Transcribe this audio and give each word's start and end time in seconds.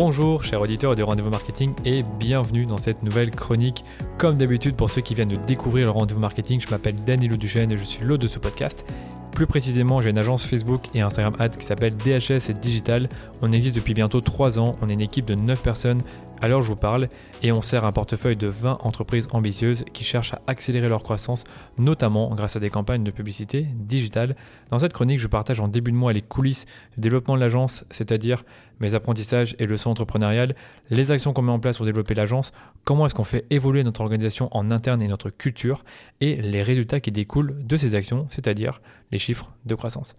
Bonjour 0.00 0.44
chers 0.44 0.60
auditeurs 0.60 0.94
de 0.94 1.02
Rendez-vous 1.02 1.28
Marketing 1.28 1.74
et 1.84 2.04
bienvenue 2.20 2.66
dans 2.66 2.78
cette 2.78 3.02
nouvelle 3.02 3.32
chronique. 3.32 3.84
Comme 4.16 4.36
d'habitude 4.36 4.76
pour 4.76 4.90
ceux 4.90 5.00
qui 5.00 5.16
viennent 5.16 5.28
de 5.28 5.34
découvrir 5.34 5.86
le 5.86 5.90
Rendez-vous 5.90 6.20
Marketing, 6.20 6.60
je 6.60 6.70
m'appelle 6.70 6.94
Danilo 6.94 7.34
Duchesne 7.34 7.72
et 7.72 7.76
je 7.76 7.82
suis 7.82 8.04
l'hôte 8.04 8.20
de 8.20 8.28
ce 8.28 8.38
podcast. 8.38 8.86
Plus 9.32 9.48
précisément, 9.48 10.00
j'ai 10.00 10.10
une 10.10 10.18
agence 10.18 10.44
Facebook 10.44 10.84
et 10.94 11.00
Instagram 11.00 11.34
Ads 11.40 11.56
qui 11.58 11.64
s'appelle 11.64 11.96
DHS 11.96 12.48
et 12.48 12.52
Digital. 12.52 13.08
On 13.42 13.50
existe 13.50 13.74
depuis 13.74 13.92
bientôt 13.92 14.20
3 14.20 14.60
ans, 14.60 14.76
on 14.82 14.88
est 14.88 14.92
une 14.92 15.00
équipe 15.00 15.24
de 15.24 15.34
9 15.34 15.60
personnes 15.60 16.02
alors 16.40 16.62
je 16.62 16.68
vous 16.68 16.76
parle 16.76 17.08
et 17.42 17.52
on 17.52 17.60
sert 17.60 17.84
un 17.84 17.92
portefeuille 17.92 18.36
de 18.36 18.46
20 18.46 18.78
entreprises 18.80 19.28
ambitieuses 19.32 19.84
qui 19.92 20.04
cherchent 20.04 20.34
à 20.34 20.42
accélérer 20.46 20.88
leur 20.88 21.02
croissance, 21.02 21.44
notamment 21.78 22.34
grâce 22.34 22.56
à 22.56 22.60
des 22.60 22.70
campagnes 22.70 23.04
de 23.04 23.10
publicité 23.10 23.66
digitale. 23.74 24.36
Dans 24.70 24.78
cette 24.78 24.92
chronique, 24.92 25.18
je 25.18 25.26
partage 25.26 25.60
en 25.60 25.68
début 25.68 25.92
de 25.92 25.96
mois 25.96 26.12
les 26.12 26.22
coulisses 26.22 26.66
du 26.96 27.00
développement 27.00 27.34
de 27.34 27.40
l'agence, 27.40 27.84
c'est-à-dire 27.90 28.44
mes 28.80 28.94
apprentissages 28.94 29.56
et 29.58 29.66
leçons 29.66 29.90
entrepreneuriales, 29.90 30.54
les 30.90 31.10
actions 31.10 31.32
qu'on 31.32 31.42
met 31.42 31.52
en 31.52 31.58
place 31.58 31.76
pour 31.76 31.86
développer 31.86 32.14
l'agence, 32.14 32.52
comment 32.84 33.06
est-ce 33.06 33.14
qu'on 33.14 33.24
fait 33.24 33.44
évoluer 33.50 33.82
notre 33.82 34.00
organisation 34.00 34.48
en 34.56 34.70
interne 34.70 35.02
et 35.02 35.08
notre 35.08 35.30
culture, 35.30 35.84
et 36.20 36.36
les 36.36 36.62
résultats 36.62 37.00
qui 37.00 37.10
découlent 37.10 37.56
de 37.66 37.76
ces 37.76 37.94
actions, 37.94 38.26
c'est-à-dire 38.30 38.80
les 39.10 39.18
chiffres 39.18 39.52
de 39.66 39.74
croissance. 39.74 40.14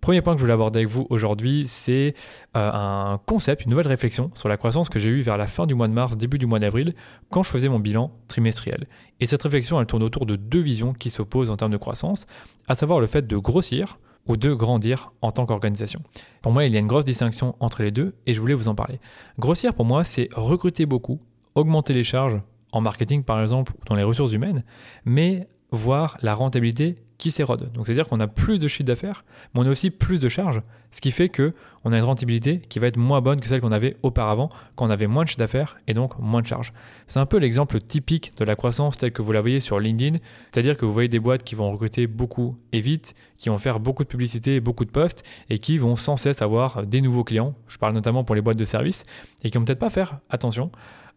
Premier 0.00 0.22
point 0.22 0.34
que 0.34 0.38
je 0.38 0.44
voulais 0.44 0.54
aborder 0.54 0.78
avec 0.78 0.88
vous 0.88 1.06
aujourd'hui, 1.10 1.64
c'est 1.66 2.14
euh, 2.56 2.70
un 2.72 3.20
concept, 3.26 3.64
une 3.64 3.70
nouvelle 3.70 3.88
réflexion 3.88 4.30
sur 4.34 4.48
la 4.48 4.56
croissance 4.56 4.88
que 4.88 4.98
j'ai 4.98 5.10
eue 5.10 5.20
vers 5.20 5.36
la 5.36 5.46
fin 5.46 5.66
du 5.66 5.74
mois 5.74 5.88
de 5.88 5.92
mars, 5.92 6.16
début 6.16 6.38
du 6.38 6.46
mois 6.46 6.58
d'avril, 6.58 6.94
quand 7.30 7.42
je 7.42 7.50
faisais 7.50 7.68
mon 7.68 7.78
bilan 7.78 8.10
trimestriel. 8.26 8.86
Et 9.20 9.26
cette 9.26 9.42
réflexion, 9.42 9.78
elle 9.80 9.86
tourne 9.86 10.02
autour 10.02 10.24
de 10.24 10.36
deux 10.36 10.60
visions 10.60 10.94
qui 10.94 11.10
s'opposent 11.10 11.50
en 11.50 11.56
termes 11.56 11.72
de 11.72 11.76
croissance, 11.76 12.26
à 12.66 12.74
savoir 12.74 13.00
le 13.00 13.06
fait 13.06 13.26
de 13.26 13.36
grossir 13.36 13.98
ou 14.26 14.36
de 14.36 14.52
grandir 14.54 15.12
en 15.20 15.32
tant 15.32 15.44
qu'organisation. 15.44 16.00
Pour 16.40 16.52
moi, 16.52 16.64
il 16.64 16.72
y 16.72 16.76
a 16.76 16.80
une 16.80 16.86
grosse 16.86 17.04
distinction 17.04 17.56
entre 17.60 17.82
les 17.82 17.90
deux 17.90 18.14
et 18.26 18.34
je 18.34 18.40
voulais 18.40 18.54
vous 18.54 18.68
en 18.68 18.74
parler. 18.74 19.00
Grossir, 19.38 19.74
pour 19.74 19.84
moi, 19.84 20.04
c'est 20.04 20.28
recruter 20.32 20.86
beaucoup, 20.86 21.20
augmenter 21.54 21.92
les 21.92 22.04
charges 22.04 22.40
en 22.72 22.80
marketing 22.80 23.24
par 23.24 23.40
exemple 23.40 23.72
ou 23.72 23.84
dans 23.86 23.96
les 23.96 24.02
ressources 24.02 24.32
humaines, 24.32 24.64
mais 25.04 25.48
voir 25.72 26.16
la 26.22 26.34
rentabilité 26.34 26.96
qui 27.20 27.30
s'érode. 27.30 27.70
Donc 27.72 27.86
c'est-à-dire 27.86 28.08
qu'on 28.08 28.18
a 28.18 28.26
plus 28.26 28.58
de 28.58 28.66
chiffre 28.66 28.84
d'affaires, 28.84 29.24
mais 29.54 29.60
on 29.60 29.66
a 29.66 29.70
aussi 29.70 29.90
plus 29.90 30.18
de 30.18 30.28
charges, 30.28 30.62
ce 30.90 31.02
qui 31.02 31.10
fait 31.10 31.28
que 31.28 31.52
on 31.84 31.92
a 31.92 31.98
une 31.98 32.04
rentabilité 32.04 32.60
qui 32.60 32.78
va 32.78 32.86
être 32.86 32.96
moins 32.96 33.20
bonne 33.20 33.40
que 33.40 33.46
celle 33.46 33.60
qu'on 33.60 33.72
avait 33.72 33.96
auparavant, 34.02 34.48
quand 34.74 34.86
on 34.86 34.90
avait 34.90 35.06
moins 35.06 35.24
de 35.24 35.28
chiffre 35.28 35.38
d'affaires 35.38 35.78
et 35.86 35.92
donc 35.92 36.18
moins 36.18 36.40
de 36.40 36.46
charges. 36.46 36.72
C'est 37.06 37.20
un 37.20 37.26
peu 37.26 37.36
l'exemple 37.36 37.78
typique 37.80 38.32
de 38.38 38.44
la 38.44 38.56
croissance 38.56 38.96
telle 38.96 39.12
que 39.12 39.20
vous 39.20 39.32
la 39.32 39.42
voyez 39.42 39.60
sur 39.60 39.78
LinkedIn, 39.78 40.18
c'est-à-dire 40.50 40.78
que 40.78 40.86
vous 40.86 40.92
voyez 40.92 41.08
des 41.08 41.20
boîtes 41.20 41.44
qui 41.44 41.54
vont 41.54 41.70
recruter 41.70 42.06
beaucoup 42.06 42.56
et 42.72 42.80
vite, 42.80 43.14
qui 43.36 43.50
vont 43.50 43.58
faire 43.58 43.80
beaucoup 43.80 44.02
de 44.02 44.08
publicité 44.08 44.56
et 44.56 44.60
beaucoup 44.60 44.86
de 44.86 44.90
posts 44.90 45.22
et 45.50 45.58
qui 45.58 45.76
vont 45.76 45.96
sans 45.96 46.16
cesse 46.16 46.40
avoir 46.40 46.86
des 46.86 47.02
nouveaux 47.02 47.24
clients. 47.24 47.54
Je 47.68 47.76
parle 47.76 47.92
notamment 47.92 48.24
pour 48.24 48.34
les 48.34 48.40
boîtes 48.40 48.58
de 48.58 48.64
services 48.64 49.04
et 49.44 49.50
qui 49.50 49.58
vont 49.58 49.64
peut-être 49.64 49.78
pas 49.78 49.90
faire 49.90 50.20
attention 50.30 50.70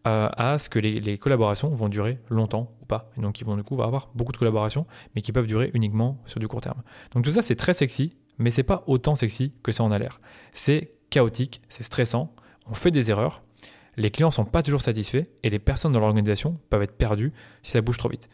euh, 0.06 0.28
à 0.36 0.58
ce 0.58 0.68
que 0.68 0.78
les, 0.78 1.16
collaborations 1.16 1.70
vont 1.70 1.88
durer 1.88 2.18
longtemps 2.28 2.70
pas. 2.84 3.10
Donc, 3.16 3.40
ils 3.40 3.44
vont 3.44 3.56
du 3.56 3.62
coup 3.62 3.80
avoir 3.82 4.10
beaucoup 4.14 4.32
de 4.32 4.36
collaborations, 4.36 4.86
mais 5.14 5.22
qui 5.22 5.32
peuvent 5.32 5.46
durer 5.46 5.70
uniquement 5.74 6.18
sur 6.26 6.40
du 6.40 6.48
court 6.48 6.60
terme. 6.60 6.82
Donc, 7.12 7.24
tout 7.24 7.30
ça, 7.30 7.42
c'est 7.42 7.56
très 7.56 7.74
sexy, 7.74 8.16
mais 8.38 8.50
c'est 8.50 8.62
pas 8.62 8.84
autant 8.86 9.14
sexy 9.14 9.52
que 9.62 9.72
ça 9.72 9.84
en 9.84 9.92
a 9.92 9.98
l'air. 9.98 10.20
C'est 10.52 10.94
chaotique, 11.10 11.62
c'est 11.68 11.84
stressant, 11.84 12.34
on 12.66 12.74
fait 12.74 12.90
des 12.90 13.10
erreurs, 13.10 13.42
les 13.96 14.10
clients 14.10 14.30
sont 14.30 14.44
pas 14.44 14.62
toujours 14.62 14.82
satisfaits 14.82 15.26
et 15.42 15.50
les 15.50 15.58
personnes 15.58 15.92
dans 15.92 16.00
l'organisation 16.00 16.54
peuvent 16.70 16.82
être 16.82 16.96
perdues 16.96 17.32
si 17.62 17.72
ça 17.72 17.80
bouge 17.80 17.98
trop 17.98 18.08
vite. 18.08 18.28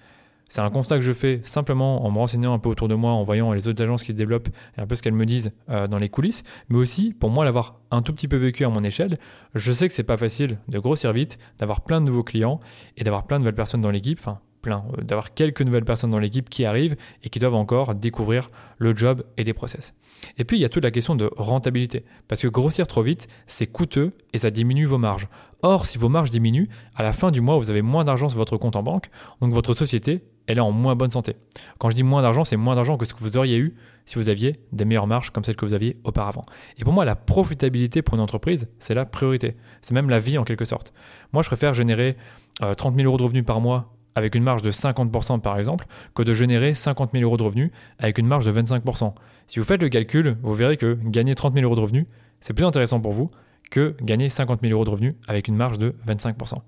C'est 0.51 0.61
un 0.61 0.69
constat 0.69 0.97
que 0.97 1.03
je 1.03 1.13
fais 1.13 1.41
simplement 1.45 2.05
en 2.05 2.11
me 2.11 2.19
renseignant 2.19 2.53
un 2.53 2.59
peu 2.59 2.69
autour 2.69 2.89
de 2.89 2.97
moi, 2.97 3.13
en 3.13 3.23
voyant 3.23 3.53
les 3.53 3.69
autres 3.69 3.81
agences 3.83 4.03
qui 4.03 4.11
se 4.11 4.17
développent 4.17 4.49
et 4.77 4.81
un 4.81 4.87
peu 4.87 4.97
ce 4.97 5.03
qu'elles 5.03 5.15
me 5.15 5.25
disent 5.25 5.53
euh, 5.71 5.87
dans 5.87 5.99
les 5.99 6.09
coulisses, 6.09 6.43
mais 6.69 6.77
aussi 6.77 7.15
pour 7.15 7.31
moi 7.31 7.45
l'avoir 7.45 7.81
un 7.93 8.03
tout 8.03 8.13
petit 8.13 8.27
peu 8.27 8.37
vécu 8.37 8.65
à 8.65 8.69
mon 8.69 8.83
échelle, 8.83 9.17
je 9.55 9.73
sais 9.73 9.87
que 9.87 9.95
c'est 9.95 10.03
pas 10.03 10.17
facile 10.17 10.59
de 10.67 10.79
grossir 10.81 11.13
vite, 11.13 11.39
d'avoir 11.59 11.83
plein 11.83 12.01
de 12.01 12.07
nouveaux 12.07 12.25
clients 12.25 12.59
et 12.97 13.05
d'avoir 13.05 13.27
plein 13.27 13.39
de 13.39 13.43
nouvelles 13.43 13.55
personnes 13.55 13.81
dans 13.81 13.93
l'équipe, 13.93 14.19
enfin 14.19 14.41
plein, 14.61 14.85
euh, 14.99 15.03
d'avoir 15.03 15.35
quelques 15.35 15.63
nouvelles 15.63 15.85
personnes 15.85 16.11
dans 16.11 16.19
l'équipe 16.19 16.51
qui 16.51 16.65
arrivent 16.65 16.97
et 17.23 17.29
qui 17.29 17.39
doivent 17.39 17.55
encore 17.55 17.95
découvrir 17.95 18.51
le 18.79 18.95
job 18.97 19.23
et 19.37 19.45
les 19.45 19.55
process. 19.55 19.95
Et 20.37 20.45
puis 20.45 20.59
il 20.59 20.61
y 20.61 20.65
a 20.65 20.69
toute 20.69 20.85
la 20.85 20.91
question 20.91 21.15
de 21.15 21.31
rentabilité, 21.37 22.05
parce 22.27 22.43
que 22.43 22.49
grossir 22.49 22.89
trop 22.89 23.03
vite, 23.03 23.29
c'est 23.47 23.67
coûteux 23.69 24.13
et 24.33 24.39
ça 24.39 24.51
diminue 24.51 24.87
vos 24.87 24.99
marges. 24.99 25.29
Or, 25.63 25.87
si 25.87 25.97
vos 25.97 26.09
marges 26.09 26.31
diminuent, 26.31 26.69
à 26.97 27.03
la 27.03 27.13
fin 27.13 27.31
du 27.31 27.41
mois, 27.41 27.57
vous 27.59 27.71
avez 27.71 27.83
moins 27.83 28.05
d'argent 28.05 28.29
sur 28.29 28.39
votre 28.39 28.57
compte 28.57 28.77
en 28.77 28.83
banque, 28.83 29.11
donc 29.41 29.53
votre 29.53 29.75
société 29.75 30.25
elle 30.51 30.59
est 30.59 30.63
en 30.63 30.73
moins 30.73 30.97
bonne 30.97 31.11
santé. 31.11 31.37
Quand 31.79 31.91
je 31.91 31.97
dis 31.97 32.03
moins 32.03 32.23
d'argent, 32.23 32.45
c'est 32.45 32.57
moins 32.57 32.75
d'argent 32.75 32.97
que 32.97 33.05
ce 33.05 33.15
que 33.15 33.21
vous 33.21 33.37
auriez 33.37 33.59
eu 33.59 33.75
si 34.07 34.17
vous 34.17 34.29
aviez 34.29 34.61
des 34.73 34.85
meilleures 34.85 35.07
marges 35.07 35.31
comme 35.31 35.45
celles 35.45 35.57
que 35.57 35.65
vous 35.65 35.75
aviez 35.75 35.97
auparavant. 36.05 36.45
Et 36.79 36.85
pour 36.85 36.93
moi, 36.93 37.05
la 37.05 37.15
profitabilité 37.15 38.03
pour 38.03 38.15
une 38.15 38.21
entreprise, 38.21 38.69
c'est 38.79 38.95
la 38.95 39.05
priorité. 39.05 39.57
C'est 39.83 39.95
même 39.95 40.11
la 40.11 40.19
vie 40.19 40.39
en 40.39 40.45
quelque 40.45 40.65
sorte. 40.65 40.93
Moi, 41.33 41.43
je 41.43 41.49
préfère 41.49 41.75
générer 41.75 42.17
30 42.61 42.95
euh, 42.95 42.97
000 42.97 43.07
euros 43.07 43.19
de 43.19 43.23
revenus 43.23 43.45
par 43.45 43.61
mois 43.61 43.95
avec 44.17 44.35
une 44.35 44.43
marge 44.43 44.63
de 44.63 44.73
50% 44.73 45.41
par 45.41 45.57
exemple, 45.59 45.87
que 46.15 46.23
de 46.23 46.35
générer 46.35 46.75
50 46.75 47.13
000 47.13 47.25
euros 47.25 47.37
de 47.37 47.43
revenus 47.43 47.71
avec 47.99 48.19
une 48.19 48.27
marge 48.27 48.45
de 48.45 48.53
25%. 48.53 49.15
Si 49.47 49.59
vous 49.61 49.65
faites 49.65 49.81
le 49.81 49.89
calcul, 49.89 50.37
vous 50.43 50.55
verrez 50.55 50.77
que 50.77 50.99
gagner 51.05 51.35
30 51.35 51.55
000 51.55 51.65
euros 51.65 51.77
de 51.77 51.81
revenus, 51.81 52.07
c'est 52.41 52.53
plus 52.53 52.65
intéressant 52.65 53.01
pour 53.01 53.13
vous 53.13 53.31
que 53.71 53.95
gagner 54.03 54.29
50 54.29 54.61
000 54.63 54.73
euros 54.73 54.85
de 54.85 54.91
revenus 54.91 55.15
avec 55.29 55.47
une 55.47 55.57
marge 55.57 55.79
de 55.79 55.95
25%. 56.07 56.59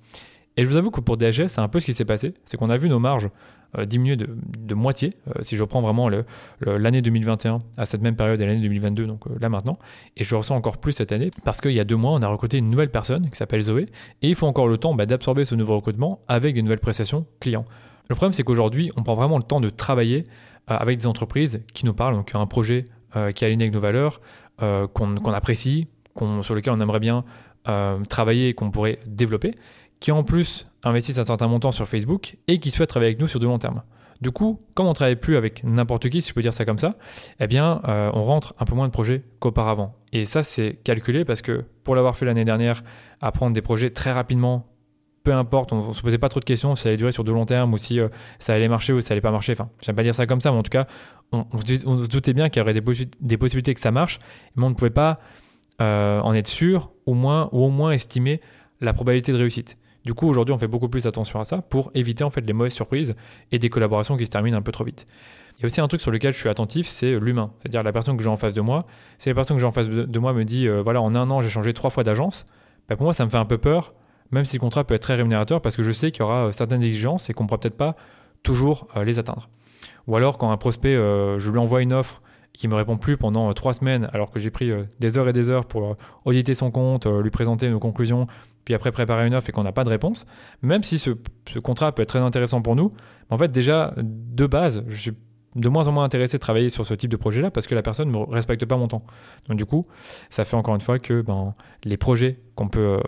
Et 0.56 0.64
je 0.64 0.68
vous 0.68 0.76
avoue 0.76 0.90
que 0.90 1.00
pour 1.00 1.16
DHS, 1.16 1.48
c'est 1.48 1.60
un 1.60 1.68
peu 1.68 1.80
ce 1.80 1.86
qui 1.86 1.94
s'est 1.94 2.04
passé. 2.04 2.34
C'est 2.44 2.56
qu'on 2.56 2.70
a 2.70 2.76
vu 2.76 2.88
nos 2.88 2.98
marges 2.98 3.30
euh, 3.78 3.86
diminuer 3.86 4.16
de, 4.16 4.74
moitié, 4.74 5.16
euh, 5.28 5.40
si 5.40 5.56
je 5.56 5.62
reprends 5.62 5.80
vraiment 5.80 6.10
l'année 6.60 7.00
2021 7.00 7.62
à 7.78 7.86
cette 7.86 8.02
même 8.02 8.16
période 8.16 8.38
et 8.42 8.44
l'année 8.44 8.60
2022, 8.60 9.06
donc 9.06 9.26
euh, 9.26 9.30
là 9.40 9.48
maintenant. 9.48 9.78
Et 10.18 10.24
je 10.24 10.34
ressens 10.34 10.54
encore 10.54 10.76
plus 10.76 10.92
cette 10.92 11.10
année 11.10 11.30
parce 11.42 11.62
qu'il 11.62 11.72
y 11.72 11.80
a 11.80 11.84
deux 11.84 11.96
mois, 11.96 12.10
on 12.10 12.20
a 12.20 12.28
recruté 12.28 12.58
une 12.58 12.68
nouvelle 12.68 12.90
personne 12.90 13.30
qui 13.30 13.36
s'appelle 13.36 13.62
Zoé. 13.62 13.86
Et 14.20 14.28
il 14.28 14.34
faut 14.34 14.46
encore 14.46 14.68
le 14.68 14.76
temps 14.76 14.94
bah, 14.94 15.06
d'absorber 15.06 15.46
ce 15.46 15.54
nouveau 15.54 15.76
recrutement 15.76 16.20
avec 16.28 16.54
une 16.56 16.66
nouvelle 16.66 16.80
prestations 16.80 17.24
clients. 17.40 17.64
Le 18.10 18.14
problème, 18.14 18.34
c'est 18.34 18.42
qu'aujourd'hui, 18.42 18.92
on 18.98 19.04
prend 19.04 19.14
vraiment 19.14 19.38
le 19.38 19.44
temps 19.44 19.60
de 19.60 19.70
travailler 19.70 20.24
avec 20.66 20.98
des 20.98 21.06
entreprises 21.06 21.62
qui 21.72 21.86
nous 21.86 21.94
parlent, 21.94 22.14
donc 22.14 22.34
un 22.34 22.46
projet 22.46 22.84
qui 23.34 23.44
est 23.44 23.46
aligné 23.46 23.64
avec 23.64 23.72
nos 23.72 23.80
valeurs, 23.80 24.20
qu'on 24.58 25.32
apprécie, 25.32 25.86
sur 26.42 26.54
lequel 26.54 26.74
on 26.74 26.80
aimerait 26.80 27.00
bien 27.00 27.24
travailler 28.08 28.48
et 28.48 28.54
qu'on 28.54 28.70
pourrait 28.70 28.98
développer 29.06 29.54
qui 30.02 30.10
en 30.10 30.24
plus 30.24 30.66
investissent 30.82 31.18
un 31.18 31.24
certain 31.24 31.46
montant 31.46 31.70
sur 31.70 31.88
Facebook 31.88 32.36
et 32.48 32.58
qui 32.58 32.72
souhaitent 32.72 32.88
travailler 32.88 33.10
avec 33.10 33.20
nous 33.20 33.28
sur 33.28 33.38
de 33.38 33.46
long 33.46 33.58
terme. 33.58 33.82
Du 34.20 34.32
coup, 34.32 34.60
comme 34.74 34.86
on 34.86 34.90
ne 34.90 34.94
travaille 34.94 35.16
plus 35.16 35.36
avec 35.36 35.62
n'importe 35.64 36.10
qui, 36.10 36.20
si 36.20 36.28
je 36.28 36.34
peux 36.34 36.42
dire 36.42 36.52
ça 36.52 36.64
comme 36.64 36.78
ça, 36.78 36.94
eh 37.38 37.46
bien, 37.46 37.80
euh, 37.88 38.10
on 38.12 38.22
rentre 38.22 38.52
un 38.58 38.64
peu 38.64 38.74
moins 38.74 38.88
de 38.88 38.92
projets 38.92 39.22
qu'auparavant. 39.38 39.94
Et 40.12 40.24
ça, 40.24 40.42
c'est 40.42 40.80
calculé 40.84 41.24
parce 41.24 41.40
que 41.40 41.64
pour 41.84 41.94
l'avoir 41.94 42.16
fait 42.16 42.24
l'année 42.24 42.44
dernière, 42.44 42.82
apprendre 43.20 43.54
des 43.54 43.62
projets 43.62 43.90
très 43.90 44.10
rapidement, 44.10 44.66
peu 45.22 45.32
importe, 45.32 45.72
on 45.72 45.88
ne 45.88 45.94
se 45.94 46.02
posait 46.02 46.18
pas 46.18 46.28
trop 46.28 46.40
de 46.40 46.44
questions 46.44 46.74
si 46.74 46.82
ça 46.82 46.88
allait 46.88 46.98
durer 46.98 47.12
sur 47.12 47.22
de 47.22 47.30
long 47.30 47.46
terme 47.46 47.72
ou 47.72 47.76
si 47.78 48.00
euh, 48.00 48.08
ça 48.40 48.54
allait 48.54 48.68
marcher 48.68 48.92
ou 48.92 49.00
si 49.00 49.06
ça 49.06 49.14
allait 49.14 49.20
pas 49.20 49.30
marcher. 49.30 49.52
Enfin, 49.52 49.70
j'aime 49.82 49.94
pas 49.94 50.02
dire 50.02 50.16
ça 50.16 50.26
comme 50.26 50.40
ça, 50.40 50.50
mais 50.50 50.58
en 50.58 50.64
tout 50.64 50.70
cas, 50.70 50.88
on, 51.30 51.46
se, 51.58 52.06
doutait 52.08 52.32
bien 52.32 52.48
qu'il 52.48 52.60
y 52.60 52.62
aurait 52.62 52.74
des, 52.74 52.82
possibilités 53.36 53.72
que 53.72 53.80
ça 53.80 53.92
marche, 53.92 54.18
mais 54.56 54.64
on 54.64 54.70
ne 54.70 54.74
pouvait 54.74 54.90
pas 54.90 55.20
euh, 55.80 56.20
en 56.20 56.34
être 56.34 56.48
sûr, 56.48 56.90
au 57.06 57.14
moins, 57.14 57.48
ou 57.52 57.64
au 57.64 57.70
moins 57.70 57.92
estimer 57.92 58.40
la 58.80 58.92
probabilité 58.92 59.32
de 59.32 59.38
réussite. 59.38 59.78
Du 60.04 60.14
coup, 60.14 60.28
aujourd'hui, 60.28 60.52
on 60.52 60.58
fait 60.58 60.68
beaucoup 60.68 60.88
plus 60.88 61.06
attention 61.06 61.38
à 61.38 61.44
ça 61.44 61.58
pour 61.58 61.90
éviter 61.94 62.24
en 62.24 62.30
fait 62.30 62.40
les 62.40 62.52
mauvaises 62.52 62.72
surprises 62.72 63.14
et 63.52 63.58
des 63.58 63.68
collaborations 63.68 64.16
qui 64.16 64.26
se 64.26 64.30
terminent 64.30 64.56
un 64.56 64.62
peu 64.62 64.72
trop 64.72 64.84
vite. 64.84 65.06
Il 65.58 65.62
y 65.62 65.64
a 65.64 65.66
aussi 65.66 65.80
un 65.80 65.86
truc 65.86 66.00
sur 66.00 66.10
lequel 66.10 66.32
je 66.32 66.38
suis 66.38 66.48
attentif, 66.48 66.88
c'est 66.88 67.20
l'humain. 67.20 67.52
C'est-à-dire 67.60 67.84
la 67.84 67.92
personne 67.92 68.16
que 68.16 68.22
j'ai 68.22 68.28
en 68.28 68.36
face 68.36 68.54
de 68.54 68.60
moi. 68.60 68.84
Si 69.18 69.28
la 69.28 69.34
personne 69.36 69.56
que 69.56 69.60
j'ai 69.60 69.66
en 69.66 69.70
face 69.70 69.88
de 69.88 70.18
moi 70.18 70.32
me 70.32 70.44
dit, 70.44 70.66
euh, 70.66 70.82
voilà, 70.82 71.00
en 71.00 71.14
un 71.14 71.30
an, 71.30 71.40
j'ai 71.40 71.48
changé 71.48 71.72
trois 71.72 71.90
fois 71.90 72.02
d'agence, 72.02 72.46
bah, 72.88 72.96
pour 72.96 73.04
moi, 73.04 73.12
ça 73.12 73.24
me 73.24 73.30
fait 73.30 73.36
un 73.36 73.44
peu 73.44 73.58
peur, 73.58 73.94
même 74.32 74.44
si 74.44 74.56
le 74.56 74.60
contrat 74.60 74.82
peut 74.84 74.94
être 74.94 75.02
très 75.02 75.14
rémunérateur, 75.14 75.60
parce 75.60 75.76
que 75.76 75.84
je 75.84 75.92
sais 75.92 76.10
qu'il 76.10 76.22
y 76.22 76.24
aura 76.24 76.46
euh, 76.46 76.52
certaines 76.52 76.82
exigences 76.82 77.30
et 77.30 77.32
qu'on 77.32 77.44
ne 77.44 77.48
pourra 77.48 77.60
peut-être 77.60 77.76
pas 77.76 77.94
toujours 78.42 78.88
euh, 78.96 79.04
les 79.04 79.20
atteindre. 79.20 79.48
Ou 80.08 80.16
alors, 80.16 80.36
quand 80.36 80.50
un 80.50 80.56
prospect, 80.56 80.96
je 80.96 81.48
lui 81.48 81.58
envoie 81.58 81.80
une 81.80 81.92
offre 81.92 82.22
qui 82.52 82.66
me 82.66 82.74
répond 82.74 82.96
plus 82.96 83.16
pendant 83.16 83.52
trois 83.52 83.72
semaines, 83.72 84.08
alors 84.12 84.32
que 84.32 84.40
j'ai 84.40 84.50
pris 84.50 84.72
des 84.98 85.16
heures 85.16 85.28
et 85.28 85.32
des 85.32 85.48
heures 85.48 85.64
pour 85.64 85.96
auditer 86.24 86.54
son 86.54 86.72
compte, 86.72 87.06
lui 87.06 87.30
présenter 87.30 87.70
nos 87.70 87.78
conclusions, 87.78 88.26
puis 88.64 88.74
après 88.74 88.92
préparer 88.92 89.26
une 89.26 89.34
offre 89.34 89.48
et 89.48 89.52
qu'on 89.52 89.64
n'a 89.64 89.72
pas 89.72 89.84
de 89.84 89.88
réponse, 89.88 90.26
même 90.62 90.82
si 90.82 90.98
ce, 90.98 91.10
contrat 91.62 91.92
peut 91.92 92.02
être 92.02 92.08
très 92.08 92.18
intéressant 92.18 92.62
pour 92.62 92.76
nous, 92.76 92.92
en 93.30 93.38
fait 93.38 93.50
déjà 93.50 93.94
de 93.96 94.46
base, 94.46 94.84
je 94.88 94.96
suis 94.96 95.12
de 95.54 95.68
moins 95.68 95.86
en 95.88 95.92
moins 95.92 96.04
intéressé 96.04 96.38
de 96.38 96.40
travailler 96.40 96.70
sur 96.70 96.86
ce 96.86 96.94
type 96.94 97.10
de 97.10 97.16
projet-là 97.16 97.50
parce 97.50 97.66
que 97.66 97.74
la 97.74 97.82
personne 97.82 98.10
ne 98.10 98.16
respecte 98.16 98.64
pas 98.64 98.76
mon 98.76 98.88
temps. 98.88 99.04
Donc 99.48 99.58
du 99.58 99.66
coup, 99.66 99.86
ça 100.30 100.44
fait 100.44 100.56
encore 100.56 100.74
une 100.74 100.80
fois 100.80 100.98
que 100.98 101.20
ben, 101.20 101.54
les 101.84 101.96
projets 101.96 102.40
qu'on 102.54 102.68
peut, 102.68 102.80
euh, 102.80 103.00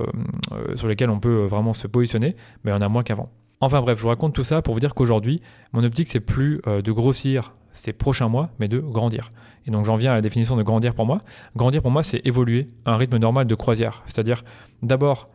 euh, 0.53 0.77
sur 0.77 0.89
lesquels 0.89 1.11
on 1.11 1.21
peut 1.21 1.45
vraiment 1.45 1.73
se 1.73 1.87
positionner, 1.87 2.37
ben, 2.65 2.73
il 2.73 2.75
y 2.75 2.77
en 2.77 2.83
a 2.83 2.89
moins 2.89 3.03
qu'avant. 3.03 3.29
Enfin 3.61 3.81
bref, 3.81 3.97
je 3.97 4.03
vous 4.03 4.09
raconte 4.09 4.35
tout 4.35 4.45
ça 4.45 4.61
pour 4.61 4.75
vous 4.75 4.81
dire 4.81 4.95
qu'aujourd'hui, 4.95 5.41
mon 5.73 5.85
optique, 5.85 6.09
c'est 6.09 6.21
plus 6.21 6.61
euh, 6.67 6.83
de 6.83 6.93
grossir 6.93 7.57
ces 7.73 7.93
prochains 7.93 8.29
mois, 8.29 8.51
mais 8.59 8.69
de 8.69 8.79
grandir. 8.79 9.31
Et 9.67 9.71
donc 9.71 9.85
j'en 9.85 9.97
viens 9.97 10.13
à 10.13 10.15
la 10.15 10.21
définition 10.21 10.57
de 10.57 10.63
grandir 10.63 10.95
pour 10.95 11.07
moi. 11.07 11.23
Grandir 11.57 11.83
pour 11.83 11.91
moi, 11.91 12.03
c'est 12.03 12.25
évoluer 12.27 12.69
à 12.85 12.93
un 12.93 12.97
rythme 12.97 13.17
normal 13.17 13.47
de 13.47 13.55
croisière. 13.55 14.03
C'est-à-dire 14.07 14.45
d'abord 14.83 15.27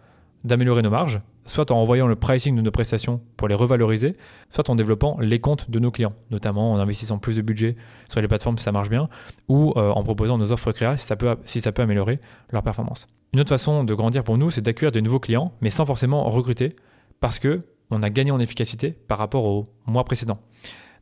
d'améliorer 0.44 0.81
nos 0.81 0.89
marges, 0.89 1.21
soit 1.45 1.71
en 1.71 1.77
envoyant 1.77 2.07
le 2.07 2.15
pricing 2.15 2.56
de 2.56 2.62
nos 2.62 2.71
prestations 2.71 3.21
pour 3.38 3.47
les 3.47 3.56
revaloriser, 3.56 4.15
soit 4.50 4.69
en 4.69 4.75
développant 4.75 5.18
les 5.19 5.39
comptes 5.39 5.69
de 5.69 5.80
nos 5.80 5.91
clients, 5.91 6.13
notamment 6.31 6.71
en 6.71 6.80
investissant 6.80 7.18
plus 7.18 7.36
de 7.36 7.41
budget 7.41 7.75
sur 8.07 8.21
les 8.21 8.27
plateformes 8.27 8.57
si 8.57 8.63
ça 8.63 8.71
marche 8.71 8.89
bien, 8.89 9.09
ou 9.47 9.74
euh, 9.75 9.91
en 9.91 10.03
proposant 10.03 10.38
nos 10.38 10.51
offres 10.51 10.71
créa 10.71 10.97
si 10.97 11.06
ça, 11.06 11.15
peut, 11.15 11.81
améliorer 11.81 12.19
leur 12.51 12.63
performance. 12.63 13.07
Une 13.33 13.39
autre 13.39 13.50
façon 13.50 13.83
de 13.83 13.94
grandir 13.94 14.24
pour 14.24 14.38
nous, 14.38 14.50
c'est 14.50 14.62
d'accueillir 14.62 14.91
de 14.91 15.00
nouveaux 15.00 15.19
clients, 15.19 15.53
mais 15.62 15.69
sans 15.69 15.86
forcément 15.86 16.24
recruter, 16.25 16.75
parce 17.19 17.39
que 17.39 17.62
on 17.91 18.03
a 18.03 18.09
gagné 18.09 18.31
en 18.31 18.39
efficacité 18.39 18.91
par 18.91 19.18
rapport 19.18 19.45
au 19.45 19.68
mois 19.88 20.03
précédent. 20.03 20.39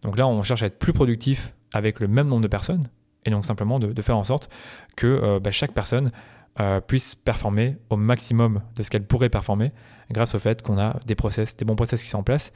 Donc 0.04 0.18
là, 0.18 0.28
on 0.28 0.42
cherche 0.42 0.64
à 0.64 0.68
être 0.68 0.80
plus 0.80 0.94
productif 0.94 1.54
avec 1.74 2.00
le 2.00 2.08
même 2.08 2.28
nombre 2.28 2.42
de 2.42 2.48
personnes, 2.48 2.88
et 3.26 3.30
donc 3.30 3.46
simplement 3.46 3.80
de, 3.80 4.02
faire 4.02 4.18
en 4.18 4.24
sorte 4.24 4.50
que 4.96 5.08
euh, 5.08 5.40
bah, 5.40 5.52
chaque 5.52 5.74
personne 5.74 6.12
euh, 6.60 6.82
puisse 6.82 7.16
performer 7.16 7.78
au 7.90 7.98
maximum 7.98 8.62
de 8.76 8.84
ce 8.84 8.90
qu'elle 8.90 9.06
pourrait 9.06 9.30
performer 9.30 9.72
grâce 10.12 10.34
au 10.34 10.40
fait 10.40 10.62
qu'on 10.62 10.80
a 10.80 11.00
des 11.06 11.16
process, 11.16 11.56
des 11.56 11.66
bons 11.66 11.76
process 11.76 12.02
qui 12.02 12.10
sont 12.10 12.20
en 12.20 12.24
place 12.24 12.52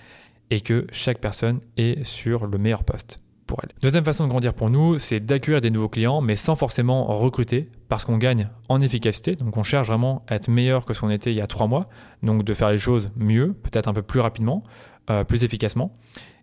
et 0.49 0.61
que 0.61 0.87
chaque 0.91 1.19
personne 1.19 1.59
est 1.77 2.03
sur 2.03 2.47
le 2.47 2.57
meilleur 2.57 2.83
poste 2.83 3.19
pour 3.45 3.59
elle. 3.63 3.69
Deuxième 3.81 4.03
façon 4.03 4.23
de 4.25 4.29
grandir 4.29 4.53
pour 4.53 4.69
nous, 4.69 4.97
c'est 4.97 5.19
d'accueillir 5.19 5.61
des 5.61 5.69
nouveaux 5.69 5.89
clients, 5.89 6.21
mais 6.21 6.35
sans 6.35 6.55
forcément 6.55 7.05
recruter, 7.05 7.69
parce 7.89 8.05
qu'on 8.05 8.17
gagne 8.17 8.49
en 8.69 8.81
efficacité. 8.81 9.35
Donc 9.35 9.55
on 9.57 9.63
cherche 9.63 9.87
vraiment 9.87 10.23
à 10.27 10.35
être 10.35 10.49
meilleur 10.49 10.85
que 10.85 10.93
ce 10.93 11.01
qu'on 11.01 11.09
était 11.09 11.31
il 11.31 11.35
y 11.35 11.41
a 11.41 11.47
trois 11.47 11.67
mois, 11.67 11.87
donc 12.23 12.43
de 12.43 12.53
faire 12.53 12.71
les 12.71 12.77
choses 12.77 13.11
mieux, 13.15 13.53
peut-être 13.53 13.87
un 13.87 13.93
peu 13.93 14.01
plus 14.01 14.19
rapidement, 14.19 14.63
euh, 15.09 15.23
plus 15.23 15.43
efficacement, 15.43 15.95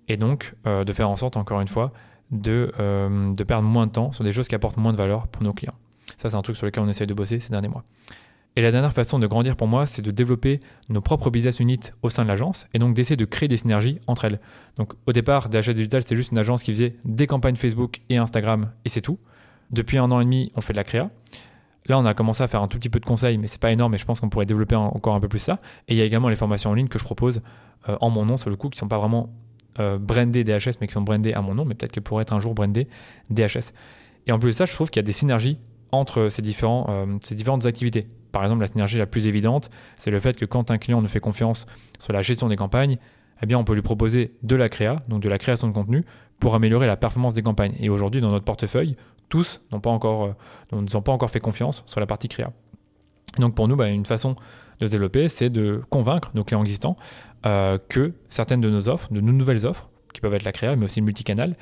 et 0.08 0.16
donc 0.16 0.54
euh, 0.66 0.84
de 0.84 0.92
faire 0.92 1.10
en 1.10 1.16
sorte, 1.16 1.36
encore 1.36 1.60
une 1.60 1.68
fois, 1.68 1.92
de, 2.30 2.70
de 3.34 3.44
perdre 3.44 3.66
moins 3.66 3.86
de 3.86 3.92
temps 3.92 4.12
sur 4.12 4.22
des 4.22 4.32
choses 4.32 4.48
qui 4.48 4.54
apportent 4.54 4.76
moins 4.76 4.92
de 4.92 4.98
valeur 4.98 5.28
pour 5.28 5.42
nos 5.42 5.54
clients. 5.54 5.74
Ça, 6.16 6.30
c'est 6.30 6.36
un 6.36 6.42
truc 6.42 6.56
sur 6.56 6.66
lequel 6.66 6.82
on 6.82 6.88
essaye 6.88 7.06
de 7.06 7.14
bosser 7.14 7.40
ces 7.40 7.50
derniers 7.50 7.68
mois. 7.68 7.84
Et 8.56 8.60
la 8.62 8.72
dernière 8.72 8.92
façon 8.92 9.18
de 9.18 9.26
grandir 9.26 9.54
pour 9.54 9.68
moi, 9.68 9.86
c'est 9.86 10.02
de 10.02 10.10
développer 10.10 10.58
nos 10.88 11.00
propres 11.00 11.30
business 11.30 11.60
units 11.60 11.92
au 12.02 12.10
sein 12.10 12.24
de 12.24 12.28
l'agence 12.28 12.66
et 12.74 12.80
donc 12.80 12.94
d'essayer 12.94 13.16
de 13.16 13.24
créer 13.24 13.48
des 13.48 13.58
synergies 13.58 14.00
entre 14.08 14.24
elles. 14.24 14.40
Donc 14.76 14.94
au 15.06 15.12
départ, 15.12 15.48
DHS 15.48 15.74
Digital, 15.74 16.02
c'est 16.02 16.16
juste 16.16 16.32
une 16.32 16.38
agence 16.38 16.64
qui 16.64 16.72
faisait 16.72 16.96
des 17.04 17.28
campagnes 17.28 17.54
Facebook 17.54 18.00
et 18.08 18.16
Instagram 18.16 18.72
et 18.84 18.88
c'est 18.88 19.00
tout. 19.00 19.20
Depuis 19.70 19.98
un 19.98 20.10
an 20.10 20.20
et 20.20 20.24
demi, 20.24 20.50
on 20.56 20.60
fait 20.60 20.72
de 20.72 20.78
la 20.78 20.84
créa. 20.84 21.10
Là, 21.86 21.98
on 21.98 22.04
a 22.04 22.14
commencé 22.14 22.42
à 22.42 22.48
faire 22.48 22.62
un 22.62 22.68
tout 22.68 22.78
petit 22.78 22.88
peu 22.88 23.00
de 23.00 23.06
conseils, 23.06 23.38
mais 23.38 23.46
c'est 23.46 23.60
pas 23.60 23.70
énorme 23.70 23.94
et 23.94 23.98
je 23.98 24.04
pense 24.04 24.20
qu'on 24.20 24.28
pourrait 24.28 24.46
développer 24.46 24.74
encore 24.74 25.14
un 25.14 25.20
peu 25.20 25.28
plus 25.28 25.38
ça. 25.38 25.58
Et 25.86 25.94
il 25.94 25.96
y 25.96 26.02
a 26.02 26.04
également 26.04 26.28
les 26.28 26.36
formations 26.36 26.70
en 26.70 26.74
ligne 26.74 26.88
que 26.88 26.98
je 26.98 27.04
propose 27.04 27.42
euh, 27.88 27.96
en 28.00 28.10
mon 28.10 28.24
nom 28.26 28.36
sur 28.36 28.50
le 28.50 28.56
coup, 28.56 28.68
qui 28.68 28.78
sont 28.78 28.88
pas 28.88 28.98
vraiment 28.98 29.32
euh, 29.78 29.98
brandées 29.98 30.42
DHS, 30.42 30.78
mais 30.80 30.86
qui 30.86 30.92
sont 30.92 31.02
brandées 31.02 31.32
à 31.32 31.40
mon 31.40 31.54
nom, 31.54 31.64
mais 31.64 31.74
peut-être 31.74 31.92
qu'elles 31.92 32.02
pourraient 32.02 32.22
être 32.22 32.32
un 32.32 32.40
jour 32.40 32.54
brandées 32.54 32.88
DHS. 33.30 33.72
Et 34.26 34.32
en 34.32 34.38
plus 34.38 34.48
de 34.48 34.56
ça, 34.56 34.66
je 34.66 34.74
trouve 34.74 34.90
qu'il 34.90 35.00
y 35.00 35.04
a 35.04 35.06
des 35.06 35.12
synergies 35.12 35.58
entre 35.92 36.20
euh, 36.20 36.30
ces 36.30 36.42
différentes 36.42 37.66
activités. 37.66 38.06
Par 38.32 38.42
exemple, 38.42 38.60
la 38.60 38.68
synergie 38.68 38.98
la 38.98 39.06
plus 39.06 39.26
évidente, 39.26 39.70
c'est 39.96 40.10
le 40.10 40.20
fait 40.20 40.36
que 40.36 40.44
quand 40.44 40.70
un 40.70 40.78
client 40.78 41.00
nous 41.00 41.08
fait 41.08 41.20
confiance 41.20 41.66
sur 41.98 42.12
la 42.12 42.22
gestion 42.22 42.48
des 42.48 42.56
campagnes, 42.56 42.98
eh 43.42 43.54
on 43.54 43.64
peut 43.64 43.74
lui 43.74 43.82
proposer 43.82 44.34
de 44.42 44.56
la 44.56 44.68
créa, 44.68 44.96
donc 45.08 45.22
de 45.22 45.28
la 45.28 45.38
création 45.38 45.68
de 45.68 45.72
contenu, 45.72 46.04
pour 46.40 46.54
améliorer 46.54 46.86
la 46.86 46.96
performance 46.96 47.34
des 47.34 47.42
campagnes. 47.42 47.74
Et 47.80 47.88
aujourd'hui, 47.88 48.20
dans 48.20 48.30
notre 48.30 48.44
portefeuille, 48.44 48.96
tous 49.28 49.60
n'ont 49.72 49.80
pas 49.80 49.90
encore, 49.90 50.24
euh, 50.24 50.32
nous 50.72 50.96
ont 50.96 51.02
pas 51.02 51.12
encore 51.12 51.30
fait 51.30 51.40
confiance 51.40 51.82
sur 51.86 52.00
la 52.00 52.06
partie 52.06 52.28
créa. 52.28 52.52
Donc 53.38 53.54
pour 53.54 53.68
nous, 53.68 53.76
bah, 53.76 53.88
une 53.88 54.06
façon 54.06 54.36
de 54.80 54.86
se 54.86 54.92
développer, 54.92 55.28
c'est 55.28 55.50
de 55.50 55.82
convaincre 55.90 56.30
nos 56.34 56.44
clients 56.44 56.62
existants 56.62 56.96
euh, 57.46 57.78
que 57.88 58.12
certaines 58.28 58.60
de 58.60 58.70
nos 58.70 58.88
offres, 58.88 59.12
de 59.12 59.20
nos 59.20 59.32
nouvelles 59.32 59.66
offres, 59.66 59.90
qui 60.14 60.20
peuvent 60.20 60.34
être 60.34 60.44
la 60.44 60.52
créa, 60.52 60.76
mais 60.76 60.84
aussi 60.84 61.02
multicanal, 61.02 61.56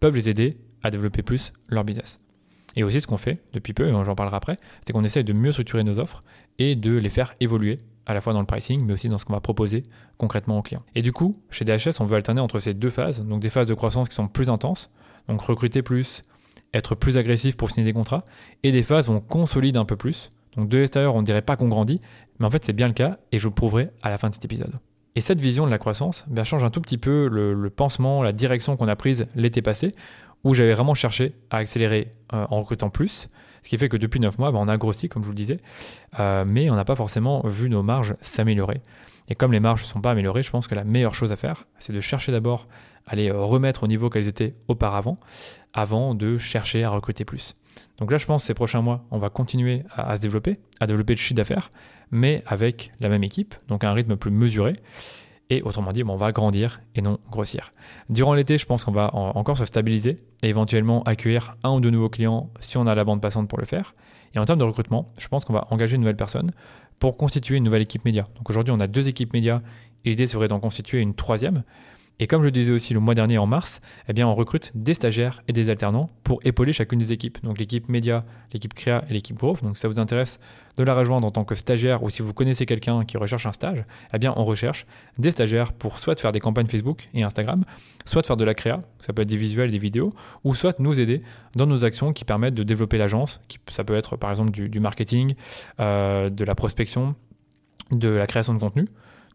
peuvent 0.00 0.14
les 0.14 0.28
aider 0.28 0.56
à 0.82 0.90
développer 0.90 1.22
plus 1.22 1.52
leur 1.68 1.84
business. 1.84 2.20
Et 2.76 2.84
aussi, 2.84 3.00
ce 3.00 3.06
qu'on 3.06 3.16
fait 3.16 3.42
depuis 3.52 3.72
peu, 3.72 3.88
et 3.88 3.92
j'en 3.92 4.14
parlerai 4.14 4.36
après, 4.36 4.56
c'est 4.86 4.92
qu'on 4.92 5.04
essaye 5.04 5.24
de 5.24 5.32
mieux 5.32 5.52
structurer 5.52 5.84
nos 5.84 5.98
offres 5.98 6.22
et 6.58 6.76
de 6.76 6.96
les 6.96 7.10
faire 7.10 7.34
évoluer 7.40 7.78
à 8.06 8.14
la 8.14 8.20
fois 8.20 8.32
dans 8.32 8.40
le 8.40 8.46
pricing, 8.46 8.84
mais 8.84 8.92
aussi 8.92 9.08
dans 9.08 9.18
ce 9.18 9.24
qu'on 9.24 9.32
va 9.32 9.40
proposer 9.40 9.84
concrètement 10.18 10.58
aux 10.58 10.62
clients. 10.62 10.82
Et 10.94 11.02
du 11.02 11.12
coup, 11.12 11.40
chez 11.50 11.64
DHS, 11.64 12.00
on 12.00 12.04
veut 12.04 12.16
alterner 12.16 12.40
entre 12.40 12.58
ces 12.58 12.74
deux 12.74 12.90
phases, 12.90 13.24
donc 13.24 13.40
des 13.40 13.50
phases 13.50 13.66
de 13.66 13.74
croissance 13.74 14.08
qui 14.08 14.14
sont 14.14 14.28
plus 14.28 14.50
intenses, 14.50 14.90
donc 15.28 15.40
recruter 15.40 15.82
plus, 15.82 16.22
être 16.74 16.94
plus 16.94 17.16
agressif 17.16 17.56
pour 17.56 17.70
signer 17.70 17.84
des 17.84 17.92
contrats, 17.92 18.24
et 18.62 18.72
des 18.72 18.82
phases 18.82 19.08
où 19.08 19.12
on 19.12 19.20
consolide 19.20 19.76
un 19.76 19.84
peu 19.84 19.96
plus. 19.96 20.30
Donc 20.56 20.68
de 20.68 20.78
l'extérieur, 20.78 21.14
on 21.14 21.20
ne 21.20 21.26
dirait 21.26 21.42
pas 21.42 21.56
qu'on 21.56 21.68
grandit, 21.68 22.00
mais 22.38 22.46
en 22.46 22.50
fait 22.50 22.64
c'est 22.64 22.72
bien 22.72 22.88
le 22.88 22.94
cas, 22.94 23.18
et 23.32 23.38
je 23.38 23.44
vous 23.44 23.50
le 23.50 23.54
prouverai 23.54 23.90
à 24.02 24.10
la 24.10 24.18
fin 24.18 24.28
de 24.28 24.34
cet 24.34 24.44
épisode. 24.44 24.72
Et 25.16 25.20
cette 25.20 25.40
vision 25.40 25.66
de 25.66 25.70
la 25.70 25.78
croissance 25.78 26.24
ben, 26.28 26.44
change 26.44 26.62
un 26.62 26.70
tout 26.70 26.80
petit 26.80 26.98
peu 26.98 27.28
le 27.28 27.70
pansement, 27.70 28.22
la 28.22 28.32
direction 28.32 28.76
qu'on 28.76 28.88
a 28.88 28.96
prise 28.96 29.26
l'été 29.34 29.60
passé, 29.60 29.92
où 30.44 30.54
j'avais 30.54 30.72
vraiment 30.74 30.94
cherché 30.94 31.34
à 31.50 31.58
accélérer 31.58 32.10
euh, 32.32 32.46
en 32.50 32.60
recrutant 32.60 32.90
plus. 32.90 33.28
Ce 33.62 33.68
qui 33.68 33.76
fait 33.76 33.88
que 33.88 33.96
depuis 33.96 34.20
9 34.20 34.38
mois, 34.38 34.52
bah, 34.52 34.58
on 34.60 34.68
a 34.68 34.76
grossi, 34.78 35.08
comme 35.08 35.22
je 35.22 35.26
vous 35.26 35.32
le 35.32 35.36
disais, 35.36 35.58
euh, 36.18 36.44
mais 36.46 36.70
on 36.70 36.74
n'a 36.74 36.84
pas 36.84 36.96
forcément 36.96 37.46
vu 37.46 37.68
nos 37.68 37.82
marges 37.82 38.14
s'améliorer. 38.20 38.80
Et 39.28 39.34
comme 39.34 39.52
les 39.52 39.60
marges 39.60 39.82
ne 39.82 39.86
sont 39.86 40.00
pas 40.00 40.12
améliorées, 40.12 40.42
je 40.42 40.50
pense 40.50 40.66
que 40.66 40.74
la 40.74 40.84
meilleure 40.84 41.14
chose 41.14 41.30
à 41.30 41.36
faire, 41.36 41.66
c'est 41.78 41.92
de 41.92 42.00
chercher 42.00 42.32
d'abord 42.32 42.66
à 43.06 43.16
les 43.16 43.30
remettre 43.30 43.84
au 43.84 43.86
niveau 43.86 44.08
qu'elles 44.08 44.28
étaient 44.28 44.54
auparavant, 44.68 45.18
avant 45.72 46.14
de 46.14 46.36
chercher 46.36 46.84
à 46.84 46.90
recruter 46.90 47.24
plus. 47.24 47.54
Donc 47.98 48.10
là, 48.10 48.18
je 48.18 48.26
pense 48.26 48.42
que 48.42 48.46
ces 48.46 48.54
prochains 48.54 48.80
mois, 48.80 49.04
on 49.10 49.18
va 49.18 49.28
continuer 49.28 49.84
à, 49.90 50.10
à 50.10 50.16
se 50.16 50.22
développer, 50.22 50.58
à 50.80 50.86
développer 50.86 51.14
le 51.14 51.18
chiffre 51.18 51.34
d'affaires, 51.34 51.70
mais 52.10 52.42
avec 52.46 52.92
la 53.00 53.08
même 53.08 53.22
équipe, 53.22 53.54
donc 53.68 53.84
à 53.84 53.90
un 53.90 53.92
rythme 53.92 54.16
plus 54.16 54.30
mesuré. 54.30 54.74
Et 55.50 55.62
autrement 55.62 55.90
dit, 55.90 56.04
on 56.04 56.16
va 56.16 56.30
grandir 56.30 56.80
et 56.94 57.02
non 57.02 57.18
grossir. 57.30 57.72
Durant 58.08 58.34
l'été, 58.34 58.56
je 58.56 58.66
pense 58.66 58.84
qu'on 58.84 58.92
va 58.92 59.12
encore 59.14 59.56
se 59.56 59.64
stabiliser 59.64 60.16
et 60.42 60.48
éventuellement 60.48 61.02
accueillir 61.02 61.56
un 61.64 61.72
ou 61.72 61.80
deux 61.80 61.90
nouveaux 61.90 62.08
clients 62.08 62.50
si 62.60 62.78
on 62.78 62.86
a 62.86 62.94
la 62.94 63.04
bande 63.04 63.20
passante 63.20 63.48
pour 63.48 63.58
le 63.58 63.64
faire. 63.66 63.94
Et 64.34 64.38
en 64.38 64.44
termes 64.44 64.60
de 64.60 64.64
recrutement, 64.64 65.08
je 65.18 65.26
pense 65.26 65.44
qu'on 65.44 65.52
va 65.52 65.66
engager 65.70 65.96
une 65.96 66.02
nouvelle 66.02 66.16
personne 66.16 66.52
pour 67.00 67.16
constituer 67.16 67.56
une 67.56 67.64
nouvelle 67.64 67.82
équipe 67.82 68.04
média. 68.04 68.28
Donc 68.36 68.48
aujourd'hui, 68.48 68.72
on 68.72 68.78
a 68.78 68.86
deux 68.86 69.08
équipes 69.08 69.32
médias 69.32 69.60
et 70.04 70.10
l'idée 70.10 70.28
serait 70.28 70.46
d'en 70.46 70.60
constituer 70.60 71.00
une 71.00 71.14
troisième. 71.14 71.64
Et 72.20 72.26
comme 72.26 72.42
je 72.42 72.44
le 72.44 72.50
disais 72.50 72.70
aussi 72.70 72.92
le 72.92 73.00
mois 73.00 73.14
dernier 73.14 73.38
en 73.38 73.46
mars, 73.46 73.80
eh 74.06 74.22
on 74.22 74.34
recrute 74.34 74.72
des 74.74 74.92
stagiaires 74.92 75.42
et 75.48 75.54
des 75.54 75.70
alternants 75.70 76.10
pour 76.22 76.40
épauler 76.44 76.74
chacune 76.74 76.98
des 76.98 77.12
équipes. 77.12 77.42
Donc 77.42 77.58
l'équipe 77.58 77.88
média, 77.88 78.26
l'équipe 78.52 78.74
créa 78.74 79.02
et 79.08 79.14
l'équipe 79.14 79.38
growth. 79.38 79.62
Donc 79.62 79.78
si 79.78 79.80
ça 79.80 79.88
vous 79.88 79.98
intéresse 79.98 80.38
de 80.76 80.84
la 80.84 80.94
rejoindre 80.94 81.26
en 81.26 81.30
tant 81.30 81.44
que 81.44 81.54
stagiaire 81.54 82.02
ou 82.02 82.10
si 82.10 82.20
vous 82.20 82.34
connaissez 82.34 82.66
quelqu'un 82.66 83.06
qui 83.06 83.16
recherche 83.16 83.46
un 83.46 83.52
stage, 83.52 83.84
eh 84.12 84.18
bien 84.18 84.34
on 84.36 84.44
recherche 84.44 84.86
des 85.18 85.30
stagiaires 85.30 85.72
pour 85.72 85.98
soit 85.98 86.20
faire 86.20 86.30
des 86.30 86.40
campagnes 86.40 86.66
Facebook 86.66 87.06
et 87.14 87.22
Instagram, 87.22 87.64
soit 88.04 88.26
faire 88.26 88.36
de 88.36 88.44
la 88.44 88.52
créa, 88.52 88.80
ça 88.98 89.14
peut 89.14 89.22
être 89.22 89.28
des 89.28 89.38
visuels, 89.38 89.70
des 89.70 89.78
vidéos, 89.78 90.10
ou 90.44 90.54
soit 90.54 90.78
nous 90.78 91.00
aider 91.00 91.22
dans 91.56 91.66
nos 91.66 91.86
actions 91.86 92.12
qui 92.12 92.26
permettent 92.26 92.54
de 92.54 92.64
développer 92.64 92.98
l'agence. 92.98 93.40
Ça 93.70 93.82
peut 93.82 93.96
être 93.96 94.18
par 94.18 94.30
exemple 94.30 94.50
du, 94.50 94.80
marketing, 94.80 95.34
euh, 95.80 96.28
de 96.28 96.44
la 96.44 96.54
prospection, 96.54 97.14
de 97.92 98.08
la 98.08 98.26
création 98.26 98.52
de 98.52 98.58
contenu. 98.58 98.86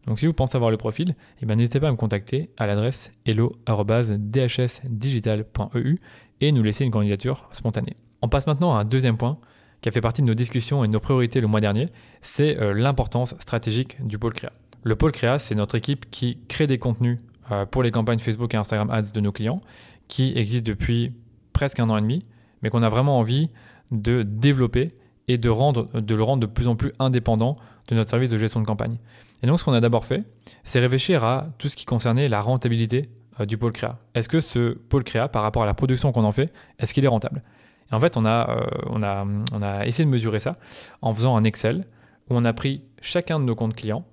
Donc 0.06 0.18
si 0.18 0.26
vous 0.26 0.32
pensez 0.32 0.56
avoir 0.56 0.70
le 0.70 0.76
profil, 0.76 1.14
eh 1.42 1.46
ben, 1.46 1.56
n'hésitez 1.56 1.80
pas 1.80 1.88
à 1.88 1.90
me 1.90 1.96
contacter 1.96 2.50
à 2.56 2.66
l'adresse 2.66 3.12
hello.dhsdigital.eu 3.24 5.98
et 6.40 6.52
nous 6.52 6.62
laisser 6.62 6.84
une 6.84 6.90
candidature 6.90 7.48
spontanée. 7.52 7.96
On 8.22 8.28
passe 8.28 8.46
maintenant 8.46 8.76
à 8.76 8.80
un 8.80 8.84
deuxième 8.84 9.16
point 9.16 9.38
qui 9.80 9.88
a 9.88 9.92
fait 9.92 10.00
partie 10.00 10.22
de 10.22 10.26
nos 10.26 10.34
discussions 10.34 10.84
et 10.84 10.88
de 10.88 10.92
nos 10.92 11.00
priorités 11.00 11.40
le 11.40 11.48
mois 11.48 11.60
dernier, 11.60 11.88
c'est 12.20 12.60
euh, 12.60 12.72
l'importance 12.72 13.34
stratégique 13.40 13.96
du 14.04 14.18
pôle 14.18 14.32
créa. 14.32 14.52
Le 14.82 14.96
pôle 14.96 15.12
créa, 15.12 15.38
c'est 15.38 15.54
notre 15.54 15.74
équipe 15.74 16.10
qui 16.10 16.38
crée 16.48 16.66
des 16.66 16.78
contenus 16.78 17.18
euh, 17.50 17.66
pour 17.66 17.82
les 17.82 17.90
campagnes 17.90 18.18
Facebook 18.18 18.54
et 18.54 18.56
Instagram 18.56 18.90
Ads 18.90 19.12
de 19.12 19.20
nos 19.20 19.32
clients, 19.32 19.60
qui 20.08 20.32
existe 20.36 20.66
depuis 20.66 21.12
presque 21.52 21.80
un 21.80 21.90
an 21.90 21.98
et 21.98 22.00
demi, 22.00 22.24
mais 22.62 22.70
qu'on 22.70 22.82
a 22.82 22.88
vraiment 22.88 23.18
envie 23.18 23.50
de 23.90 24.22
développer 24.22 24.92
et 25.28 25.38
de, 25.38 25.48
rendre, 25.48 26.00
de 26.00 26.14
le 26.14 26.22
rendre 26.22 26.40
de 26.40 26.46
plus 26.46 26.68
en 26.68 26.76
plus 26.76 26.92
indépendant 26.98 27.56
de 27.88 27.94
notre 27.94 28.10
service 28.10 28.30
de 28.30 28.38
gestion 28.38 28.60
de 28.60 28.66
campagne. 28.66 28.98
Et 29.42 29.46
donc, 29.46 29.58
ce 29.58 29.64
qu'on 29.64 29.72
a 29.72 29.80
d'abord 29.80 30.04
fait, 30.04 30.24
c'est 30.64 30.80
réfléchir 30.80 31.24
à 31.24 31.48
tout 31.58 31.68
ce 31.68 31.76
qui 31.76 31.84
concernait 31.84 32.28
la 32.28 32.40
rentabilité 32.40 33.10
euh, 33.40 33.46
du 33.46 33.58
pôle 33.58 33.72
créa. 33.72 33.98
Est-ce 34.14 34.28
que 34.28 34.40
ce 34.40 34.70
pôle 34.72 35.04
créa, 35.04 35.28
par 35.28 35.42
rapport 35.42 35.62
à 35.62 35.66
la 35.66 35.74
production 35.74 36.12
qu'on 36.12 36.24
en 36.24 36.32
fait, 36.32 36.52
est-ce 36.78 36.94
qu'il 36.94 37.04
est 37.04 37.08
rentable? 37.08 37.42
Et 37.90 37.94
en 37.94 38.00
fait, 38.00 38.16
on 38.16 38.24
a, 38.24 38.50
euh, 38.50 38.66
on, 38.90 39.02
a, 39.02 39.26
on 39.52 39.62
a 39.62 39.86
essayé 39.86 40.04
de 40.04 40.10
mesurer 40.10 40.40
ça 40.40 40.54
en 41.02 41.12
faisant 41.14 41.36
un 41.36 41.44
Excel 41.44 41.84
où 42.28 42.36
on 42.36 42.44
a 42.44 42.52
pris 42.52 42.82
chacun 43.00 43.38
de 43.38 43.44
nos 43.44 43.54
comptes 43.54 43.76
clients 43.76 44.04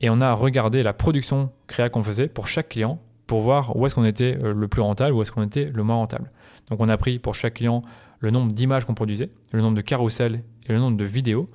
et 0.00 0.10
on 0.10 0.20
a 0.20 0.32
regardé 0.32 0.82
la 0.82 0.92
production 0.92 1.50
créa 1.66 1.88
qu'on 1.88 2.02
faisait 2.02 2.28
pour 2.28 2.46
chaque 2.46 2.68
client 2.68 3.00
pour 3.26 3.40
voir 3.40 3.76
où 3.76 3.86
est-ce 3.86 3.94
qu'on 3.94 4.04
était 4.04 4.38
euh, 4.42 4.52
le 4.52 4.68
plus 4.68 4.82
rentable, 4.82 5.14
où 5.14 5.22
est-ce 5.22 5.32
qu'on 5.32 5.42
était 5.42 5.64
le 5.64 5.82
moins 5.82 5.96
rentable. 5.96 6.30
Donc 6.68 6.80
on 6.80 6.88
a 6.88 6.96
pris 6.96 7.18
pour 7.18 7.34
chaque 7.34 7.54
client 7.54 7.82
le 8.20 8.30
nombre 8.30 8.52
d'images 8.52 8.84
qu'on 8.84 8.94
produisait, 8.94 9.30
le 9.52 9.62
nombre 9.62 9.76
de 9.76 9.80
carousels 9.80 10.42
et 10.68 10.72
le 10.72 10.78
nombre 10.78 10.96
de 10.96 11.04
vidéos 11.04 11.46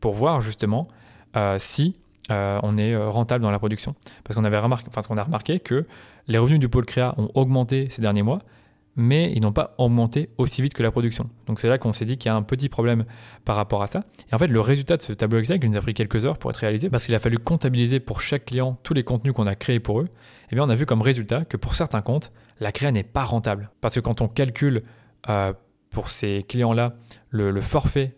pour 0.00 0.14
voir 0.14 0.40
justement 0.40 0.88
si 1.58 1.94
euh, 2.30 2.60
on 2.62 2.76
est 2.76 2.94
euh, 2.94 3.08
rentable 3.08 3.42
dans 3.42 3.50
la 3.50 3.58
production. 3.58 3.94
Parce 4.24 4.36
qu'on 4.36 4.44
avait 4.44 4.58
remarqué, 4.58 4.88
a 4.94 5.22
remarqué 5.22 5.60
que 5.60 5.86
les 6.26 6.38
revenus 6.38 6.60
du 6.60 6.68
pôle 6.68 6.84
créa 6.84 7.14
ont 7.16 7.30
augmenté 7.34 7.88
ces 7.90 8.02
derniers 8.02 8.22
mois, 8.22 8.40
mais 8.96 9.32
ils 9.34 9.40
n'ont 9.40 9.52
pas 9.52 9.74
augmenté 9.78 10.28
aussi 10.38 10.60
vite 10.60 10.74
que 10.74 10.82
la 10.82 10.90
production. 10.90 11.24
Donc 11.46 11.60
c'est 11.60 11.68
là 11.68 11.78
qu'on 11.78 11.92
s'est 11.92 12.04
dit 12.04 12.18
qu'il 12.18 12.28
y 12.28 12.32
a 12.32 12.36
un 12.36 12.42
petit 12.42 12.68
problème 12.68 13.04
par 13.44 13.56
rapport 13.56 13.82
à 13.82 13.86
ça. 13.86 14.02
Et 14.30 14.34
en 14.34 14.38
fait, 14.38 14.48
le 14.48 14.60
résultat 14.60 14.96
de 14.96 15.02
ce 15.02 15.12
tableau 15.12 15.38
Excel, 15.38 15.60
qui 15.60 15.68
nous 15.68 15.76
a 15.76 15.80
pris 15.80 15.94
quelques 15.94 16.24
heures 16.24 16.36
pour 16.36 16.50
être 16.50 16.56
réalisé, 16.56 16.90
parce 16.90 17.06
qu'il 17.06 17.14
a 17.14 17.20
fallu 17.20 17.38
comptabiliser 17.38 18.00
pour 18.00 18.20
chaque 18.20 18.46
client 18.46 18.78
tous 18.82 18.94
les 18.94 19.04
contenus 19.04 19.32
qu'on 19.32 19.46
a 19.46 19.54
créés 19.54 19.80
pour 19.80 20.00
eux, 20.00 20.08
eh 20.50 20.54
bien 20.56 20.64
on 20.64 20.68
a 20.68 20.74
vu 20.74 20.84
comme 20.84 21.00
résultat 21.00 21.44
que 21.44 21.56
pour 21.56 21.76
certains 21.76 22.02
comptes, 22.02 22.32
la 22.60 22.72
créa 22.72 22.90
n'est 22.90 23.04
pas 23.04 23.24
rentable. 23.24 23.70
Parce 23.80 23.94
que 23.94 24.00
quand 24.00 24.20
on 24.20 24.28
calcule 24.28 24.82
euh, 25.28 25.52
pour 25.90 26.10
ces 26.10 26.44
clients-là 26.48 26.94
le, 27.30 27.60
forfait 27.60 28.16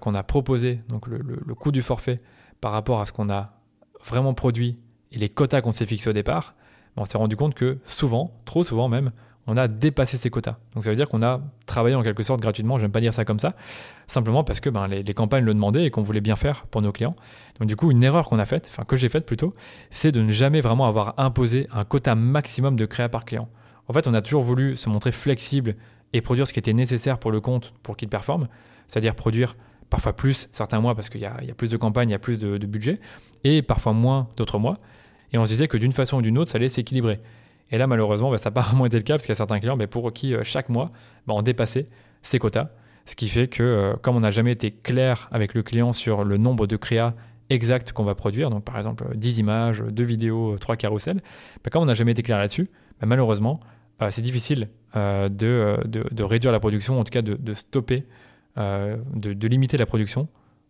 qu'on 0.00 0.14
a 0.14 0.22
proposé, 0.22 0.80
donc 0.88 1.06
le 1.06 1.54
coût 1.54 1.70
du 1.70 1.82
forfait 1.82 2.20
par 2.60 2.72
rapport 2.72 3.00
à 3.00 3.06
ce 3.06 3.12
qu'on 3.12 3.30
a 3.30 3.48
vraiment 4.04 4.34
produit 4.34 4.76
et 5.12 5.18
les 5.18 5.28
quotas 5.28 5.60
qu'on 5.60 5.72
s'est 5.72 5.86
fixés 5.86 6.10
au 6.10 6.12
départ, 6.12 6.54
ben, 6.96 7.02
on 7.02 7.04
s'est 7.04 7.18
rendu 7.18 7.36
compte 7.36 7.54
que 7.54 7.78
souvent, 7.84 8.32
trop 8.44 8.64
souvent 8.64 8.88
même, 8.88 9.12
on 9.46 9.56
a 9.56 9.66
dépassé 9.66 10.18
ces 10.18 10.28
quotas. 10.28 10.56
Donc 10.74 10.84
ça 10.84 10.90
veut 10.90 10.96
dire 10.96 11.08
qu'on 11.08 11.22
a 11.22 11.40
travaillé 11.64 11.94
en 11.94 12.02
quelque 12.02 12.22
sorte 12.22 12.40
gratuitement, 12.40 12.78
j'aime 12.78 12.92
pas 12.92 13.00
dire 13.00 13.14
ça 13.14 13.24
comme 13.24 13.38
ça, 13.38 13.54
simplement 14.06 14.44
parce 14.44 14.60
que 14.60 14.68
ben, 14.68 14.86
les, 14.88 15.14
campagnes 15.14 15.44
le 15.44 15.54
demandaient 15.54 15.84
et 15.84 15.90
qu'on 15.90 16.02
voulait 16.02 16.20
bien 16.20 16.36
faire 16.36 16.66
pour 16.66 16.82
nos 16.82 16.92
clients. 16.92 17.16
Donc 17.58 17.68
du 17.68 17.76
coup, 17.76 17.90
une 17.90 18.02
erreur 18.02 18.28
qu'on 18.28 18.38
a 18.38 18.44
faite, 18.44 18.68
enfin 18.70 18.84
que 18.84 18.96
j'ai 18.96 19.08
faite 19.08 19.24
plutôt, 19.24 19.54
c'est 19.90 20.12
de 20.12 20.20
ne 20.20 20.30
jamais 20.30 20.60
vraiment 20.60 20.86
avoir 20.86 21.14
imposé 21.16 21.66
un 21.72 21.84
quota 21.84 22.14
maximum 22.14 22.76
de 22.76 22.84
créa 22.84 23.08
par 23.08 23.24
client. 23.24 23.48
En 23.86 23.94
fait, 23.94 24.06
on 24.06 24.12
a 24.12 24.20
toujours 24.20 24.42
voulu 24.42 24.76
se 24.76 24.90
montrer 24.90 25.12
flexible 25.12 25.76
et 26.12 26.20
produire 26.20 26.46
ce 26.46 26.52
qui 26.52 26.58
était 26.58 26.74
nécessaire 26.74 27.18
pour 27.18 27.30
le 27.30 27.40
compte 27.40 27.72
pour 27.82 27.96
qu'il 27.96 28.08
performe, 28.08 28.48
c'est-à-dire 28.88 29.14
produire 29.14 29.56
parfois 29.90 30.14
plus 30.14 30.48
certains 30.52 30.80
mois 30.80 30.94
parce 30.94 31.08
qu'il 31.08 31.20
y, 31.20 31.26
a 31.26 31.40
plus 31.56 31.70
de 31.70 31.76
campagnes, 31.76 32.10
il 32.10 32.12
y 32.12 32.16
a 32.16 32.18
plus 32.18 32.38
de, 32.38 32.66
budget, 32.66 32.98
et 33.44 33.62
parfois 33.62 33.92
moins 33.92 34.28
d'autres 34.36 34.58
mois. 34.58 34.76
Et 35.32 35.38
on 35.38 35.44
se 35.44 35.50
disait 35.50 35.68
que 35.68 35.76
d'une 35.76 35.92
façon 35.92 36.18
ou 36.18 36.22
d'une 36.22 36.38
autre, 36.38 36.50
ça 36.50 36.56
allait 36.56 36.68
s'équilibrer. 36.68 37.20
Et 37.70 37.78
là, 37.78 37.86
malheureusement, 37.86 38.30
bah, 38.30 38.38
ça 38.38 38.50
n'a 38.50 38.54
pas 38.54 38.62
vraiment 38.68 38.86
été 38.86 38.96
le 38.96 39.02
cas 39.02 39.14
parce 39.14 39.24
qu'il 39.24 39.32
y 39.32 39.32
a 39.32 39.36
certains 39.36 39.60
clients 39.60 39.76
bah, 39.76 39.86
pour 39.86 40.12
qui 40.12 40.34
euh, 40.34 40.42
chaque 40.42 40.68
mois, 40.68 40.90
bah, 41.26 41.34
on 41.36 41.42
dépassait 41.42 41.86
ses 42.22 42.38
quotas. 42.38 42.70
Ce 43.06 43.16
qui 43.16 43.28
fait 43.28 43.48
que, 43.48 43.62
euh, 43.62 43.94
comme 44.00 44.16
on 44.16 44.20
n'a 44.20 44.30
jamais 44.30 44.52
été 44.52 44.70
clair 44.70 45.28
avec 45.32 45.54
le 45.54 45.62
client 45.62 45.92
sur 45.92 46.24
le 46.24 46.36
nombre 46.36 46.66
de 46.66 46.76
créas 46.76 47.14
exacts 47.50 47.92
qu'on 47.92 48.04
va 48.04 48.14
produire, 48.14 48.50
donc 48.50 48.64
par 48.64 48.76
exemple 48.76 49.06
10 49.14 49.38
images, 49.38 49.80
2 49.80 50.02
vidéos, 50.02 50.58
3 50.58 50.76
carousels, 50.76 51.22
comme 51.70 51.82
on 51.82 51.86
n'a 51.86 51.94
jamais 51.94 52.12
été 52.12 52.22
clair 52.22 52.36
là-dessus, 52.36 52.68
malheureusement, 53.02 53.60
euh, 54.02 54.08
c'est 54.10 54.20
difficile 54.20 54.68
de, 54.94 56.22
réduire 56.22 56.52
la 56.52 56.60
production, 56.60 57.00
en 57.00 57.04
tout 57.04 57.10
cas 57.10 57.22
de, 57.22 57.54
stopper, 57.54 58.04
de, 58.58 59.46
limiter 59.46 59.76
la 59.76 59.86
production, 59.86 60.28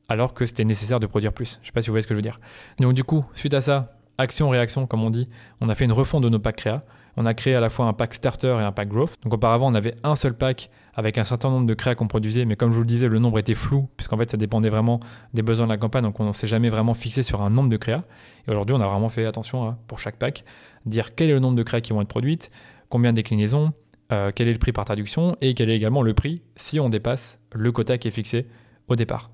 alors 0.09 0.35
que 0.35 0.47
c'était 0.47 0.65
nécessaire 0.65 1.01
de 1.01 1.07
produire 1.07 1.33
plus. 1.33 1.55
Je 1.55 1.61
ne 1.61 1.67
sais 1.67 1.73
pas 1.73 1.83
si 1.83 1.89
vous 1.89 1.93
voyez 1.93 2.03
ce 2.03 2.07
que 2.07 2.15
je 2.15 2.19
veux 2.19 2.23
dire. 2.23 2.41
Donc 2.79 2.95
du 2.95 3.05
coup, 3.05 3.25
suite 3.35 3.55
à 3.55 3.61
ça, 3.61 3.99
action-réaction, 4.19 4.87
comme 4.87 5.03
on 5.03 5.11
dit, 5.11 5.29
on 5.61 5.69
a 5.69 5.75
fait 5.75 5.85
une 5.85 5.93
refonte 5.93 6.23
de 6.23 6.29
nos 6.29 6.39
packs 6.39 6.57
créa. 6.57 6.85
On 7.17 7.27
a 7.27 7.35
créé 7.35 7.55
à 7.55 7.61
la 7.61 7.69
fois 7.69 7.87
un 7.87 7.93
pack 7.95 8.15
starter 8.15 8.59
et 8.61 8.65
un 8.65 8.71
pack 8.71 8.89
growth. 8.89 9.17
Donc 9.25 9.35
auparavant, 9.35 9.73
on 9.73 9.75
avait 9.75 9.95
un 10.05 10.15
seul 10.15 10.35
pack 10.35 10.71
avec 10.95 11.19
un 11.19 11.25
certain 11.25 11.51
nombre 11.51 11.67
de 11.67 11.75
créas 11.75 11.95
qu'on 11.95 12.07
produisait, 12.07 12.45
mais 12.45 12.55
comme 12.55 12.71
je 12.71 12.77
vous 12.77 12.83
le 12.83 12.87
disais, 12.87 13.09
le 13.09 13.19
nombre 13.19 13.39
était 13.39 13.55
flou, 13.55 13.89
puisqu'en 13.97 14.17
fait, 14.17 14.31
ça 14.31 14.37
dépendait 14.37 14.69
vraiment 14.69 15.01
des 15.35 15.43
besoins 15.43 15.67
de 15.67 15.73
la 15.73 15.79
campagne, 15.79 16.03
donc 16.03 16.19
on 16.21 16.27
ne 16.27 16.33
s'est 16.33 16.47
jamais 16.47 16.69
vraiment 16.69 16.95
fixé 16.95 17.23
sur 17.23 17.43
un 17.43 17.51
nombre 17.51 17.71
de 17.71 17.77
créas. 17.77 18.05
Et 18.47 18.51
aujourd'hui, 18.51 18.75
on 18.77 18.81
a 18.81 18.87
vraiment 18.87 19.09
fait 19.09 19.25
attention 19.25 19.77
pour 19.89 19.99
chaque 19.99 20.17
pack, 20.17 20.45
dire 20.87 21.15
quel 21.15 21.31
est 21.31 21.33
le 21.33 21.41
nombre 21.41 21.57
de 21.57 21.63
créas 21.63 21.81
qui 21.81 21.93
vont 21.93 22.03
être 22.03 22.09
produites, 22.09 22.51
combien 22.89 23.13
de 23.13 23.17
déclinaisons, 23.17 23.73
euh, 24.13 24.31
quel 24.35 24.49
est 24.49 24.53
le 24.53 24.59
prix 24.59 24.73
par 24.73 24.85
traduction, 24.85 25.37
et 25.41 25.55
quel 25.55 25.71
est 25.71 25.77
également 25.77 26.03
le 26.03 26.15
prix 26.15 26.43
si 26.57 26.81
on 26.81 26.89
dépasse 26.89 27.41
le 27.53 27.73
quota 27.73 27.99
qui 27.99 28.09
est 28.09 28.13
fixé 28.13 28.47
au 28.89 28.97
départ. 28.97 29.31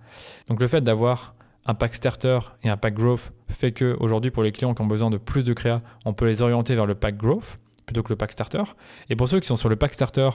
Donc 0.49 0.61
le 0.61 0.67
fait 0.67 0.83
d'avoir 0.83 1.35
un 1.67 1.75
pack 1.75 1.95
starter 1.95 2.39
et 2.63 2.69
un 2.69 2.77
pack 2.77 2.95
growth 2.95 3.33
fait 3.49 3.73
que 3.73 3.97
aujourd'hui 4.01 4.31
pour 4.31 4.43
les 4.43 4.53
clients 4.53 4.75
qui 4.75 4.83
ont 4.83 4.87
besoin 4.87 5.11
de 5.11 5.17
plus 5.17 5.45
de 5.45 5.53
créa, 5.53 5.81
on 6.05 6.13
peut 6.13 6.27
les 6.27 6.43
orienter 6.43 6.75
vers 6.75 6.87
le 6.87 6.95
pack 6.95 7.17
growth 7.17 7.59
plutôt 7.87 8.03
que 8.03 8.11
le 8.11 8.17
pack 8.17 8.33
starter. 8.33 8.63
Et 9.11 9.17
pour 9.17 9.29
ceux 9.29 9.41
qui 9.41 9.47
sont 9.47 9.57
sur 9.57 9.69
le 9.69 9.77
pack 9.77 9.95
starter 9.95 10.31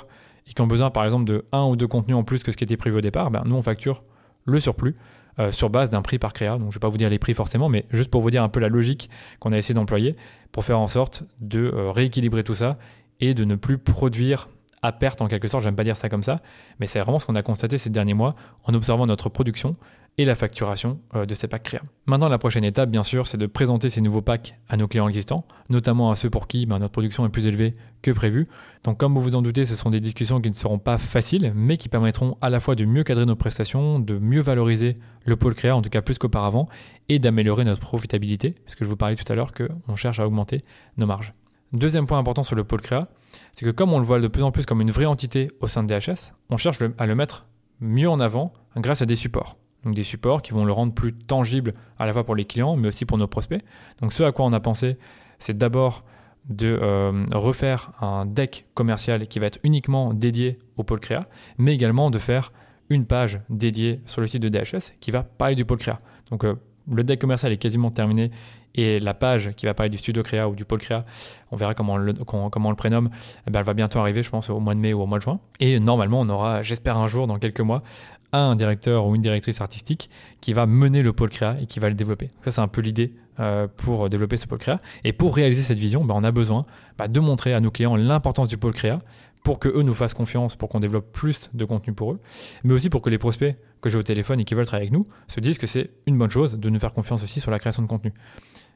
et 0.47 0.53
qui 0.53 0.61
ont 0.61 0.67
besoin 0.67 0.89
par 0.89 1.05
exemple 1.05 1.25
de 1.25 1.45
un 1.51 1.65
ou 1.65 1.75
deux 1.75 1.87
contenus 1.87 2.15
en 2.15 2.23
plus 2.23 2.43
que 2.43 2.51
ce 2.51 2.57
qui 2.57 2.63
était 2.63 2.77
prévu 2.77 2.97
au 2.97 3.01
départ, 3.01 3.31
ben, 3.31 3.43
nous 3.45 3.55
on 3.55 3.61
facture 3.61 4.03
le 4.45 4.59
surplus 4.59 4.95
euh, 5.39 5.51
sur 5.51 5.69
base 5.69 5.89
d'un 5.89 6.01
prix 6.01 6.19
par 6.19 6.33
créa. 6.33 6.53
Donc 6.53 6.61
je 6.61 6.65
ne 6.67 6.73
vais 6.73 6.79
pas 6.79 6.89
vous 6.89 6.97
dire 6.97 7.09
les 7.09 7.19
prix 7.19 7.33
forcément, 7.33 7.69
mais 7.69 7.85
juste 7.91 8.09
pour 8.09 8.21
vous 8.21 8.31
dire 8.31 8.43
un 8.43 8.49
peu 8.49 8.59
la 8.59 8.69
logique 8.69 9.09
qu'on 9.39 9.51
a 9.51 9.57
essayé 9.57 9.73
d'employer 9.75 10.15
pour 10.51 10.65
faire 10.65 10.79
en 10.79 10.87
sorte 10.87 11.23
de 11.39 11.71
euh, 11.73 11.91
rééquilibrer 11.91 12.43
tout 12.43 12.55
ça 12.55 12.77
et 13.19 13.33
de 13.33 13.45
ne 13.45 13.55
plus 13.55 13.77
produire 13.77 14.49
à 14.81 14.91
perte 14.91 15.21
en 15.21 15.27
quelque 15.27 15.47
sorte, 15.47 15.63
j'aime 15.63 15.75
pas 15.75 15.83
dire 15.83 15.97
ça 15.97 16.09
comme 16.09 16.23
ça, 16.23 16.41
mais 16.79 16.85
c'est 16.85 16.99
vraiment 16.99 17.19
ce 17.19 17.25
qu'on 17.25 17.35
a 17.35 17.41
constaté 17.41 17.77
ces 17.77 17.89
derniers 17.89 18.13
mois 18.13 18.35
en 18.63 18.73
observant 18.73 19.05
notre 19.05 19.29
production 19.29 19.75
et 20.17 20.25
la 20.25 20.35
facturation 20.35 20.99
euh, 21.15 21.25
de 21.25 21.33
ces 21.33 21.47
packs 21.47 21.63
créa. 21.63 21.81
Maintenant, 22.05 22.27
la 22.27 22.37
prochaine 22.37 22.65
étape, 22.65 22.89
bien 22.89 23.03
sûr, 23.03 23.25
c'est 23.25 23.37
de 23.37 23.45
présenter 23.45 23.89
ces 23.89 24.01
nouveaux 24.01 24.21
packs 24.21 24.55
à 24.67 24.75
nos 24.75 24.87
clients 24.87 25.07
existants, 25.07 25.45
notamment 25.69 26.11
à 26.11 26.15
ceux 26.15 26.29
pour 26.29 26.47
qui 26.47 26.65
ben, 26.65 26.79
notre 26.79 26.91
production 26.91 27.25
est 27.25 27.29
plus 27.29 27.47
élevée 27.47 27.73
que 28.01 28.11
prévu. 28.11 28.47
Donc, 28.83 28.97
comme 28.97 29.13
vous 29.13 29.21
vous 29.21 29.35
en 29.35 29.41
doutez, 29.41 29.63
ce 29.63 29.77
sont 29.77 29.89
des 29.89 30.01
discussions 30.01 30.41
qui 30.41 30.49
ne 30.49 30.55
seront 30.55 30.79
pas 30.79 30.97
faciles, 30.97 31.53
mais 31.55 31.77
qui 31.77 31.87
permettront 31.87 32.37
à 32.41 32.49
la 32.49 32.59
fois 32.59 32.75
de 32.75 32.83
mieux 32.83 33.03
cadrer 33.03 33.25
nos 33.25 33.37
prestations, 33.37 33.99
de 33.99 34.17
mieux 34.17 34.41
valoriser 34.41 34.97
le 35.25 35.37
pôle 35.37 35.55
créa, 35.55 35.75
en 35.75 35.81
tout 35.81 35.89
cas 35.89 36.01
plus 36.01 36.17
qu'auparavant, 36.17 36.67
et 37.07 37.19
d'améliorer 37.19 37.63
notre 37.63 37.81
profitabilité, 37.81 38.55
puisque 38.65 38.83
je 38.83 38.89
vous 38.89 38.97
parlais 38.97 39.15
tout 39.15 39.31
à 39.31 39.35
l'heure 39.35 39.53
qu'on 39.53 39.95
cherche 39.95 40.19
à 40.19 40.27
augmenter 40.27 40.65
nos 40.97 41.05
marges. 41.05 41.33
Deuxième 41.73 42.07
point 42.07 42.17
important 42.17 42.43
sur 42.43 42.55
le 42.55 42.63
pôle 42.63 42.81
créa, 42.81 43.07
c'est 43.51 43.65
que 43.65 43.71
comme 43.71 43.93
on 43.93 43.99
le 43.99 44.05
voit 44.05 44.19
de 44.19 44.27
plus 44.27 44.43
en 44.43 44.51
plus 44.51 44.65
comme 44.65 44.81
une 44.81 44.91
vraie 44.91 45.05
entité 45.05 45.51
au 45.59 45.67
sein 45.67 45.83
de 45.83 45.93
DHS, 45.93 46.33
on 46.49 46.57
cherche 46.57 46.79
à 46.97 47.05
le 47.05 47.15
mettre 47.15 47.45
mieux 47.79 48.09
en 48.09 48.19
avant 48.19 48.53
grâce 48.75 49.01
à 49.01 49.05
des 49.05 49.15
supports 49.15 49.57
donc 49.83 49.95
des 49.95 50.03
supports 50.03 50.41
qui 50.41 50.51
vont 50.51 50.65
le 50.65 50.71
rendre 50.71 50.93
plus 50.93 51.13
tangible 51.13 51.73
à 51.97 52.05
la 52.05 52.13
fois 52.13 52.25
pour 52.25 52.35
les 52.35 52.45
clients, 52.45 52.75
mais 52.75 52.87
aussi 52.87 53.05
pour 53.05 53.17
nos 53.17 53.27
prospects. 53.27 53.63
Donc 54.01 54.13
ce 54.13 54.23
à 54.23 54.31
quoi 54.31 54.45
on 54.45 54.53
a 54.53 54.59
pensé, 54.59 54.97
c'est 55.39 55.57
d'abord 55.57 56.03
de 56.49 56.79
euh, 56.81 57.25
refaire 57.31 57.91
un 58.01 58.25
deck 58.25 58.65
commercial 58.73 59.27
qui 59.27 59.39
va 59.39 59.47
être 59.47 59.59
uniquement 59.63 60.13
dédié 60.13 60.59
au 60.77 60.83
pôle 60.83 60.99
créa, 60.99 61.27
mais 61.57 61.73
également 61.73 62.09
de 62.09 62.17
faire 62.17 62.51
une 62.89 63.05
page 63.05 63.41
dédiée 63.49 64.01
sur 64.05 64.21
le 64.21 64.27
site 64.27 64.41
de 64.41 64.49
DHS 64.49 64.93
qui 64.99 65.11
va 65.11 65.23
parler 65.23 65.55
du 65.55 65.63
pôle 65.63 65.77
créa. 65.77 65.99
Donc 66.31 66.43
euh, 66.43 66.55
le 66.91 67.03
deck 67.03 67.19
commercial 67.19 67.51
est 67.51 67.57
quasiment 67.57 67.91
terminé 67.91 68.31
et 68.75 68.99
la 68.99 69.13
page 69.13 69.51
qui 69.55 69.65
va 69.65 69.73
parler 69.73 69.89
du 69.89 69.97
studio 69.97 70.23
créa 70.23 70.47
ou 70.47 70.55
du 70.55 70.65
pôle 70.65 70.79
créa, 70.79 71.05
on 71.51 71.55
verra 71.55 71.73
comment 71.73 71.93
on 71.93 71.97
le, 71.97 72.13
comment 72.13 72.69
on 72.69 72.75
prénomme, 72.75 73.09
eh 73.47 73.51
ben, 73.51 73.59
elle 73.59 73.65
va 73.65 73.73
bientôt 73.73 73.99
arriver, 73.99 74.23
je 74.23 74.29
pense, 74.29 74.49
au 74.49 74.59
mois 74.59 74.75
de 74.75 74.79
mai 74.79 74.93
ou 74.93 75.01
au 75.01 75.05
mois 75.05 75.17
de 75.17 75.23
juin. 75.23 75.39
Et 75.59 75.79
normalement, 75.79 76.21
on 76.21 76.29
aura, 76.29 76.63
j'espère 76.63 76.97
un 76.97 77.07
jour, 77.07 77.27
dans 77.27 77.39
quelques 77.39 77.61
mois, 77.61 77.83
un 78.31 78.55
directeur 78.55 79.07
ou 79.07 79.15
une 79.15 79.21
directrice 79.21 79.61
artistique 79.61 80.09
qui 80.41 80.53
va 80.53 80.65
mener 80.65 81.01
le 81.01 81.13
pôle 81.13 81.29
créa 81.29 81.57
et 81.61 81.65
qui 81.65 81.79
va 81.79 81.89
le 81.89 81.95
développer. 81.95 82.29
Ça, 82.41 82.51
c'est 82.51 82.61
un 82.61 82.67
peu 82.67 82.81
l'idée 82.81 83.13
euh, 83.39 83.67
pour 83.75 84.09
développer 84.09 84.37
ce 84.37 84.45
pôle 84.45 84.59
créa. 84.59 84.79
Et 85.03 85.13
pour 85.13 85.35
réaliser 85.35 85.63
cette 85.63 85.79
vision, 85.79 86.05
bah, 86.05 86.13
on 86.15 86.23
a 86.23 86.31
besoin 86.31 86.65
bah, 86.97 87.07
de 87.07 87.19
montrer 87.19 87.53
à 87.53 87.59
nos 87.59 87.71
clients 87.71 87.95
l'importance 87.95 88.47
du 88.47 88.57
pôle 88.57 88.73
créa 88.73 88.99
pour 89.43 89.59
que 89.59 89.69
eux 89.69 89.81
nous 89.81 89.93
fassent 89.93 90.13
confiance, 90.13 90.55
pour 90.55 90.69
qu'on 90.69 90.79
développe 90.79 91.11
plus 91.11 91.49
de 91.53 91.65
contenu 91.65 91.93
pour 91.93 92.13
eux, 92.13 92.19
mais 92.63 92.73
aussi 92.73 92.89
pour 92.89 93.01
que 93.01 93.09
les 93.09 93.17
prospects 93.17 93.55
que 93.81 93.89
j'ai 93.89 93.97
au 93.97 94.03
téléphone 94.03 94.39
et 94.39 94.45
qui 94.45 94.55
veulent 94.55 94.65
travailler 94.65 94.89
avec 94.89 94.97
nous 94.97 95.07
se 95.27 95.39
disent 95.39 95.57
que 95.57 95.67
c'est 95.67 95.91
une 96.05 96.17
bonne 96.17 96.29
chose 96.29 96.57
de 96.57 96.69
nous 96.69 96.79
faire 96.79 96.93
confiance 96.93 97.23
aussi 97.23 97.39
sur 97.39 97.51
la 97.51 97.59
création 97.59 97.81
de 97.81 97.87
contenu. 97.87 98.13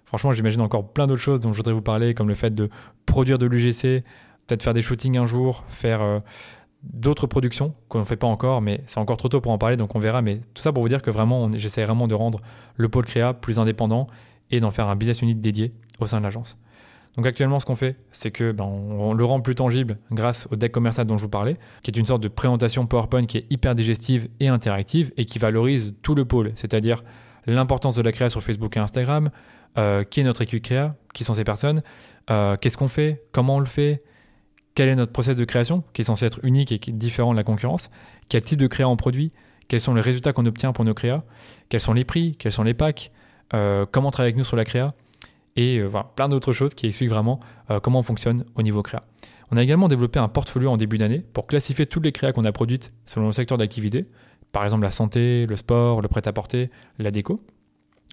Franchement, 0.05 0.31
j'imagine 0.31 0.61
encore 0.61 0.93
plein 0.93 1.07
d'autres 1.07 1.21
choses 1.21 1.39
dont 1.39 1.51
je 1.51 1.57
voudrais 1.57 1.73
vous 1.73 1.81
parler, 1.81 2.13
comme 2.13 2.27
le 2.27 2.35
fait 2.35 2.53
de 2.53 2.69
produire 3.05 3.39
de 3.39 3.45
l'UGC, 3.45 4.03
peut-être 4.45 4.63
faire 4.63 4.73
des 4.73 4.81
shootings 4.81 5.17
un 5.17 5.25
jour, 5.25 5.63
faire 5.69 6.01
euh, 6.01 6.19
d'autres 6.83 7.27
productions 7.27 7.73
qu'on 7.87 7.99
ne 7.99 8.03
fait 8.03 8.17
pas 8.17 8.27
encore, 8.27 8.61
mais 8.61 8.81
c'est 8.85 8.99
encore 8.99 9.17
trop 9.17 9.29
tôt 9.29 9.41
pour 9.41 9.51
en 9.51 9.57
parler, 9.57 9.75
donc 9.75 9.95
on 9.95 9.99
verra. 9.99 10.21
Mais 10.21 10.39
tout 10.53 10.61
ça 10.61 10.71
pour 10.71 10.83
vous 10.83 10.89
dire 10.89 11.01
que 11.01 11.11
vraiment, 11.11 11.49
j'essaie 11.53 11.83
vraiment 11.83 12.07
de 12.07 12.13
rendre 12.13 12.41
le 12.75 12.89
pôle 12.89 13.05
créa 13.05 13.33
plus 13.33 13.59
indépendant 13.59 14.07
et 14.51 14.59
d'en 14.59 14.71
faire 14.71 14.87
un 14.87 14.95
business 14.95 15.21
unit 15.21 15.35
dédié 15.35 15.73
au 15.99 16.07
sein 16.07 16.19
de 16.19 16.23
l'agence. 16.23 16.57
Donc 17.15 17.27
actuellement, 17.27 17.59
ce 17.59 17.65
qu'on 17.65 17.75
fait, 17.75 17.95
c'est 18.11 18.31
que 18.31 18.51
ben, 18.51 18.63
on, 18.63 19.13
le 19.13 19.23
rend 19.23 19.39
plus 19.39 19.55
tangible 19.55 19.97
grâce 20.11 20.47
au 20.51 20.55
deck 20.55 20.71
commercial 20.71 21.05
dont 21.05 21.17
je 21.17 21.23
vous 21.23 21.29
parlais, 21.29 21.57
qui 21.83 21.91
est 21.91 21.97
une 21.97 22.05
sorte 22.05 22.23
de 22.23 22.27
présentation 22.27 22.87
PowerPoint 22.87 23.25
qui 23.25 23.37
est 23.37 23.45
hyper 23.51 23.75
digestive 23.75 24.29
et 24.39 24.47
interactive 24.47 25.11
et 25.17 25.25
qui 25.25 25.37
valorise 25.37 25.93
tout 26.01 26.15
le 26.15 26.25
pôle, 26.25 26.51
c'est-à-dire 26.55 27.03
l'importance 27.45 27.95
de 27.95 28.01
la 28.01 28.11
créa 28.11 28.29
sur 28.29 28.41
Facebook 28.41 28.75
et 28.77 28.79
Instagram, 28.79 29.29
euh, 29.77 30.03
qui 30.03 30.21
est 30.21 30.23
notre 30.23 30.41
équipe 30.41 30.63
créa, 30.63 30.95
qui 31.13 31.23
sont 31.23 31.35
ces 31.35 31.43
personnes, 31.43 31.83
euh, 32.29 32.57
qu'est-ce 32.57 32.77
qu'on 32.77 32.87
fait, 32.87 33.23
comment 33.31 33.57
on 33.57 33.59
le 33.59 33.65
fait, 33.65 34.03
quel 34.75 34.89
est 34.89 34.95
notre 34.95 35.11
process 35.11 35.35
de 35.35 35.45
création, 35.45 35.83
qui 35.93 36.01
est 36.01 36.05
censé 36.05 36.25
être 36.25 36.39
unique 36.43 36.71
et 36.71 36.91
différent 36.91 37.31
de 37.31 37.37
la 37.37 37.43
concurrence, 37.43 37.91
quel 38.29 38.41
type 38.43 38.59
de 38.59 38.67
créa 38.67 38.87
on 38.89 38.95
produit, 38.95 39.31
quels 39.67 39.81
sont 39.81 39.93
les 39.93 40.01
résultats 40.01 40.33
qu'on 40.33 40.45
obtient 40.45 40.73
pour 40.73 40.85
nos 40.85 40.93
créas, 40.93 41.23
quels 41.69 41.79
sont 41.79 41.93
les 41.93 42.05
prix, 42.05 42.35
quels 42.37 42.51
sont 42.51 42.63
les 42.63 42.73
packs, 42.73 43.11
euh, 43.53 43.85
comment 43.91 44.09
travailler 44.09 44.29
avec 44.29 44.37
nous 44.37 44.43
sur 44.43 44.57
la 44.57 44.65
créa, 44.65 44.93
et 45.55 45.79
euh, 45.79 45.89
plein 46.15 46.29
d'autres 46.29 46.53
choses 46.53 46.73
qui 46.73 46.87
expliquent 46.87 47.09
vraiment 47.09 47.39
euh, 47.69 47.79
comment 47.79 47.99
on 47.99 48.03
fonctionne 48.03 48.45
au 48.55 48.61
niveau 48.61 48.81
créa. 48.81 49.03
On 49.51 49.57
a 49.57 49.63
également 49.63 49.87
développé 49.87 50.19
un 50.19 50.27
portfolio 50.27 50.69
en 50.69 50.77
début 50.77 50.97
d'année 50.97 51.23
pour 51.33 51.47
classifier 51.47 51.85
toutes 51.85 52.03
les 52.03 52.11
créas 52.11 52.31
qu'on 52.31 52.43
a 52.43 52.51
produites 52.51 52.91
selon 53.05 53.27
le 53.27 53.33
secteur 53.33 53.57
d'activité, 53.57 54.07
par 54.51 54.63
exemple 54.63 54.83
la 54.83 54.91
santé, 54.91 55.45
le 55.45 55.55
sport, 55.55 56.01
le 56.01 56.07
prêt-à-porter, 56.07 56.69
la 56.97 57.11
déco. 57.11 57.43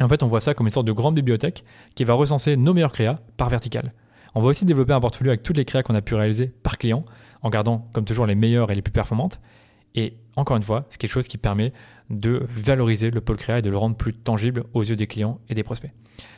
en 0.01 0.09
fait, 0.09 0.23
on 0.23 0.27
voit 0.27 0.41
ça 0.41 0.55
comme 0.55 0.67
une 0.67 0.73
sorte 0.73 0.87
de 0.87 0.93
grande 0.93 1.15
bibliothèque 1.15 1.65
qui 1.95 2.05
va 2.05 2.15
recenser 2.15 2.57
nos 2.57 2.75
meilleures 2.75 2.93
créas 2.93 3.21
par 3.37 3.49
verticale. 3.49 3.93
On 4.35 4.43
va 4.43 4.49
aussi 4.49 4.65
développer 4.65 4.93
un 4.93 5.01
portfolio 5.01 5.31
avec 5.31 5.43
toutes 5.43 5.57
les 5.57 5.65
créas 5.65 5.83
qu'on 5.83 5.95
a 5.95 6.03
pu 6.03 6.15
réaliser 6.15 6.47
par 6.63 6.79
client, 6.79 7.05
en 7.43 7.51
gardant 7.51 7.89
comme 7.93 8.05
toujours 8.05 8.27
les 8.27 8.35
meilleures 8.35 8.71
et 8.71 8.75
les 8.75 8.83
plus 8.83 8.93
performantes. 8.93 9.41
Et 9.95 10.15
encore 10.37 10.57
une 10.57 10.63
fois, 10.63 10.87
c'est 10.91 11.01
quelque 11.01 11.11
chose 11.11 11.27
qui 11.27 11.39
permet 11.39 11.73
de 12.11 12.47
valoriser 12.51 13.11
le 13.11 13.21
pôle 13.21 13.37
créa 13.37 13.61
et 13.61 13.63
de 13.63 13.71
le 13.71 13.77
rendre 13.77 13.97
plus 13.97 14.13
tangible 14.13 14.65
aux 14.75 14.83
yeux 14.83 14.97
des 14.97 15.07
clients 15.07 15.41
et 15.49 15.55
des 15.55 15.63
prospects. 15.63 15.93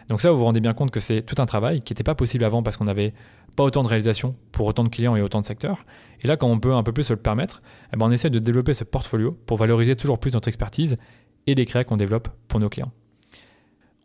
Donc 0.09 0.21
ça, 0.21 0.31
vous 0.31 0.38
vous 0.38 0.45
rendez 0.45 0.61
bien 0.61 0.75
compte 0.75 0.91
que 0.91 1.00
c'est 1.00 1.23
tout 1.23 1.41
un 1.41 1.47
travail 1.47 1.81
qui 1.81 1.93
n'était 1.93 2.05
pas 2.05 2.14
possible 2.14 2.45
avant 2.45 2.62
parce 2.62 2.76
qu'on 2.76 2.85
n'avait 2.85 3.14
pas 3.57 3.64
autant 3.64 3.83
de 3.83 3.88
réalisations 3.88 4.37
pour 4.52 4.67
autant 4.67 4.85
de 4.85 4.88
clients 4.88 5.17
et 5.17 5.23
autant 5.23 5.41
de 5.41 5.47
secteurs. 5.47 5.85
Et 6.23 6.29
là, 6.29 6.37
quand 6.37 6.49
on 6.49 6.59
peut 6.59 6.75
un 6.75 6.83
peu 6.83 6.93
plus 6.93 7.05
se 7.05 7.12
le 7.12 7.19
permettre, 7.19 7.62
eh 7.93 7.97
ben, 7.97 8.07
on 8.07 8.11
essaie 8.11 8.31
de 8.31 8.38
développer 8.38 8.75
ce 8.75 8.85
portfolio 8.85 9.33
pour 9.47 9.57
valoriser 9.57 9.97
toujours 9.97 10.19
plus 10.19 10.35
notre 10.35 10.49
expertise 10.49 10.97
et 11.47 11.55
les 11.55 11.67
créas 11.67 11.85
qu'on 11.85 11.97
développe 11.97 12.29
pour 12.49 12.61
nos 12.61 12.69
clients. 12.69 12.93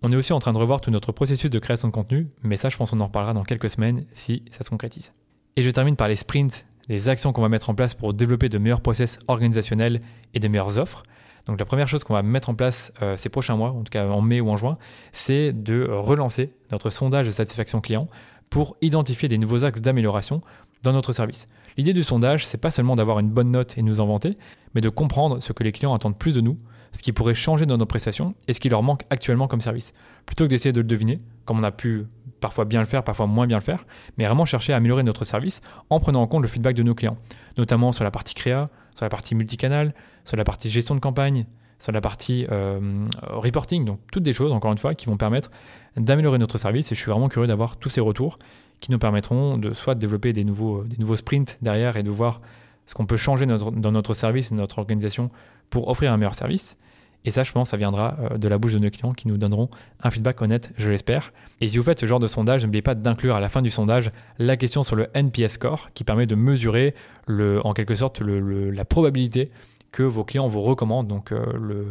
On 0.04 0.12
est 0.12 0.16
aussi 0.16 0.34
en 0.34 0.40
train 0.40 0.52
de 0.52 0.58
revoir 0.58 0.80
tout 0.80 0.92
notre 0.92 1.12
processus 1.12 1.50
de 1.50 1.60
création 1.60 1.88
de 1.88 1.94
contenu, 1.94 2.28
mais 2.44 2.56
ça, 2.56 2.70
je 2.70 2.78
pense 2.78 2.92
qu'on 2.92 3.00
en 3.00 3.08
reparlera 3.08 3.34
dans 3.34 3.44
quelques 3.44 3.70
semaines 3.70 4.06
si 4.14 4.44
ça 4.52 4.64
se 4.64 4.70
concrétise. 4.70 5.14
Et 5.56 5.64
je 5.64 5.70
termine 5.72 5.96
par 5.96 6.08
les 6.08 6.16
sprints, 6.16 6.68
les 6.88 7.10
actions 7.10 7.34
qu'on 7.34 7.42
va 7.42 7.50
mettre 7.50 7.70
en 7.70 7.76
place 7.76 7.96
pour 7.96 8.14
développer 8.14 8.48
de 8.48 8.60
meilleurs 8.60 8.82
process 8.82 9.20
organisationnels 9.28 10.02
et 10.36 10.40
de 10.40 10.48
meilleures 10.48 10.78
offres. 10.78 11.04
Donc 11.48 11.60
la 11.60 11.66
première 11.66 11.88
chose 11.88 12.04
qu'on 12.04 12.14
va 12.14 12.24
mettre 12.24 12.50
en 12.50 12.56
place 12.56 12.94
euh, 13.02 13.18
ces 13.18 13.30
prochains 13.30 13.56
mois, 13.56 13.70
en 13.70 13.84
tout 13.84 13.92
cas 13.92 14.08
en 14.08 14.22
mai 14.22 14.42
ou 14.42 14.50
en 14.50 14.58
juin, 14.58 14.78
c'est 15.12 15.54
de 15.54 15.88
relancer 15.90 16.54
notre 16.72 16.90
sondage 16.90 17.26
de 17.26 17.32
satisfaction 17.32 17.82
client 17.82 18.08
pour 18.50 18.78
identifier 18.82 19.30
des 19.30 19.38
nouveaux 19.38 19.66
axes 19.66 19.82
d'amélioration 19.82 20.42
dans 20.84 20.94
notre 20.94 21.14
service. 21.14 21.48
L'idée 21.78 21.94
du 21.94 22.04
sondage, 22.04 22.46
c'est 22.46 22.58
pas 22.58 22.72
seulement 22.72 22.96
d'avoir 22.96 23.20
une 23.20 23.30
bonne 23.30 23.52
note 23.52 23.78
et 23.78 23.82
nous 23.82 24.00
en 24.00 24.08
vanter, 24.08 24.38
mais 24.74 24.82
de 24.82 24.90
comprendre 24.90 25.42
ce 25.42 25.54
que 25.54 25.64
les 25.64 25.72
clients 25.72 25.94
attendent 25.94 26.18
plus 26.18 26.36
de 26.36 26.42
nous, 26.42 26.58
ce 26.92 27.02
qui 27.02 27.12
pourrait 27.12 27.36
changer 27.36 27.66
dans 27.66 27.78
nos 27.78 27.86
prestations 27.86 28.36
et 28.48 28.54
ce 28.54 28.60
qui 28.60 28.70
leur 28.70 28.84
manque 28.84 29.04
actuellement 29.10 29.48
comme 29.48 29.62
service. 29.62 29.94
Plutôt 30.26 30.46
que 30.46 30.50
d'essayer 30.50 30.74
de 30.74 30.80
le 30.80 30.88
deviner, 30.88 31.20
comme 31.46 31.60
on 31.60 31.64
a 31.64 31.72
pu 31.72 32.06
parfois 32.40 32.66
bien 32.66 32.80
le 32.80 32.86
faire, 32.86 33.04
parfois 33.04 33.28
moins 33.28 33.48
bien 33.48 33.58
le 33.58 33.64
faire, 33.64 33.86
mais 34.18 34.26
vraiment 34.26 34.46
chercher 34.46 34.74
à 34.74 34.78
améliorer 34.78 35.04
notre 35.04 35.26
service 35.26 35.62
en 35.90 36.00
prenant 36.00 36.22
en 36.22 36.28
compte 36.28 36.42
le 36.42 36.48
feedback 36.48 36.76
de 36.76 36.84
nos 36.84 36.96
clients, 36.96 37.18
notamment 37.58 37.92
sur 37.92 38.04
la 38.04 38.12
partie 38.12 38.34
créa, 38.34 38.70
sur 38.96 39.06
la 39.06 39.10
partie 39.10 39.36
multicanal, 39.36 39.94
sur 40.28 40.36
la 40.36 40.44
partie 40.44 40.70
gestion 40.70 40.94
de 40.94 41.00
campagne, 41.00 41.46
sur 41.80 41.94
la 41.94 42.02
partie 42.02 42.46
euh, 42.52 43.06
reporting, 43.30 43.86
donc 43.86 44.00
toutes 44.12 44.24
des 44.24 44.34
choses, 44.34 44.52
encore 44.52 44.74
une 44.74 44.78
fois, 44.78 44.94
qui 44.94 45.06
vont 45.06 45.16
permettre 45.16 45.50
d'améliorer 45.96 46.38
notre 46.38 46.58
service 46.58 46.92
et 46.92 46.96
je 46.96 47.00
suis 47.00 47.10
vraiment 47.10 47.30
curieux 47.30 47.48
d'avoir 47.48 47.78
tous 47.78 47.88
ces 47.88 48.02
retours 48.02 48.38
qui 48.82 48.92
nous 48.92 49.00
permettront 49.00 49.58
de 49.58 49.74
soit 49.74 49.96
de 49.96 50.00
développer 50.00 50.34
des 50.34 50.44
nouveaux, 50.44 50.84
des 50.84 50.98
nouveaux 50.98 51.16
sprints 51.16 51.58
derrière 51.62 51.96
et 51.96 52.04
de 52.04 52.12
voir 52.12 52.42
ce 52.86 52.94
qu'on 52.94 53.06
peut 53.06 53.18
changer 53.18 53.46
dans 53.46 53.92
notre 53.92 54.14
service 54.14 54.52
et 54.52 54.56
notre 54.56 54.80
organisation 54.80 55.32
pour 55.70 55.88
offrir 55.88 56.12
un 56.12 56.18
meilleur 56.18 56.36
service. 56.36 56.78
Et 57.24 57.30
ça, 57.30 57.44
je 57.44 57.52
pense, 57.52 57.70
ça 57.70 57.78
viendra 57.78 58.18
euh, 58.20 58.38
de 58.38 58.48
la 58.48 58.58
bouche 58.58 58.74
de 58.74 58.80
nos 58.80 58.90
clients 58.90 59.14
qui 59.14 59.30
nous 59.30 59.38
donneront 59.38 59.70
un 60.02 60.12
feedback 60.12 60.42
honnête, 60.42 60.74
je 60.78 60.90
l'espère. 60.90 61.32
Et 61.62 61.70
si 61.70 61.78
vous 61.78 61.84
faites 61.84 62.00
ce 62.00 62.06
genre 62.06 62.20
de 62.20 62.28
sondage, 62.28 62.64
n'oubliez 62.64 62.82
pas 62.82 62.96
d'inclure 62.96 63.36
à 63.36 63.40
la 63.40 63.50
fin 63.50 63.62
du 63.62 63.70
sondage 63.70 64.12
la 64.40 64.58
question 64.58 64.84
sur 64.84 64.98
le 64.98 65.08
NPS 65.14 65.54
score 65.54 65.90
qui 65.94 66.04
permet 66.04 66.26
de 66.26 66.36
mesurer 66.36 66.96
le, 67.28 67.66
en 67.66 67.74
quelque 67.74 67.96
sorte 67.96 68.22
la 68.22 68.86
probabilité 68.86 69.52
que 69.92 70.04
vos 70.04 70.24
clients 70.24 70.48
vous 70.48 70.62
recommandent, 70.62 71.08
donc 71.08 71.32
euh, 71.32 71.46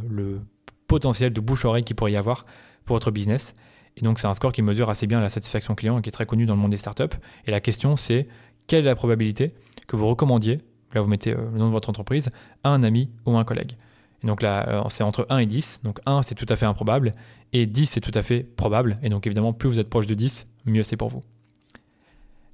le, 0.08 0.40
potentiel 0.86 1.32
de 1.32 1.40
bouche-oreille 1.40 1.82
qu'il 1.82 1.96
pourrait 1.96 2.12
y 2.12 2.16
avoir 2.16 2.46
pour 2.84 2.94
votre 2.94 3.10
business. 3.10 3.56
Et 3.96 4.02
donc, 4.02 4.20
c'est 4.20 4.28
un 4.28 4.34
score 4.34 4.52
qui 4.52 4.62
mesure 4.62 4.88
assez 4.88 5.08
bien 5.08 5.20
la 5.20 5.28
satisfaction 5.28 5.74
client 5.74 5.98
et 5.98 6.02
qui 6.02 6.10
est 6.10 6.12
très 6.12 6.26
connu 6.26 6.46
dans 6.46 6.54
le 6.54 6.60
monde 6.60 6.70
des 6.70 6.76
startups. 6.76 7.16
Et 7.46 7.50
la 7.50 7.60
question, 7.60 7.96
c'est 7.96 8.28
quelle 8.68 8.84
est 8.84 8.88
la 8.88 8.94
probabilité 8.94 9.52
que 9.88 9.96
vous 9.96 10.06
recommandiez, 10.06 10.60
là 10.94 11.00
vous 11.00 11.08
mettez 11.08 11.32
euh, 11.32 11.50
le 11.52 11.58
nom 11.58 11.66
de 11.66 11.72
votre 11.72 11.90
entreprise, 11.90 12.30
à 12.62 12.70
un 12.70 12.84
ami 12.84 13.10
ou 13.26 13.36
un 13.36 13.44
collègue. 13.44 13.72
Et 14.22 14.28
donc 14.28 14.42
là, 14.42 14.68
euh, 14.68 14.88
c'est 14.88 15.02
entre 15.02 15.26
1 15.28 15.38
et 15.38 15.46
10. 15.46 15.80
Donc 15.82 15.98
1, 16.06 16.22
c'est 16.22 16.34
tout 16.34 16.46
à 16.48 16.56
fait 16.56 16.66
improbable. 16.66 17.12
Et 17.52 17.66
10, 17.66 17.86
c'est 17.86 18.00
tout 18.00 18.12
à 18.14 18.22
fait 18.22 18.44
probable. 18.44 18.98
Et 19.02 19.08
donc 19.08 19.26
évidemment, 19.26 19.52
plus 19.52 19.68
vous 19.68 19.80
êtes 19.80 19.90
proche 19.90 20.06
de 20.06 20.14
10, 20.14 20.46
mieux 20.66 20.82
c'est 20.82 20.96
pour 20.96 21.08
vous. 21.08 21.22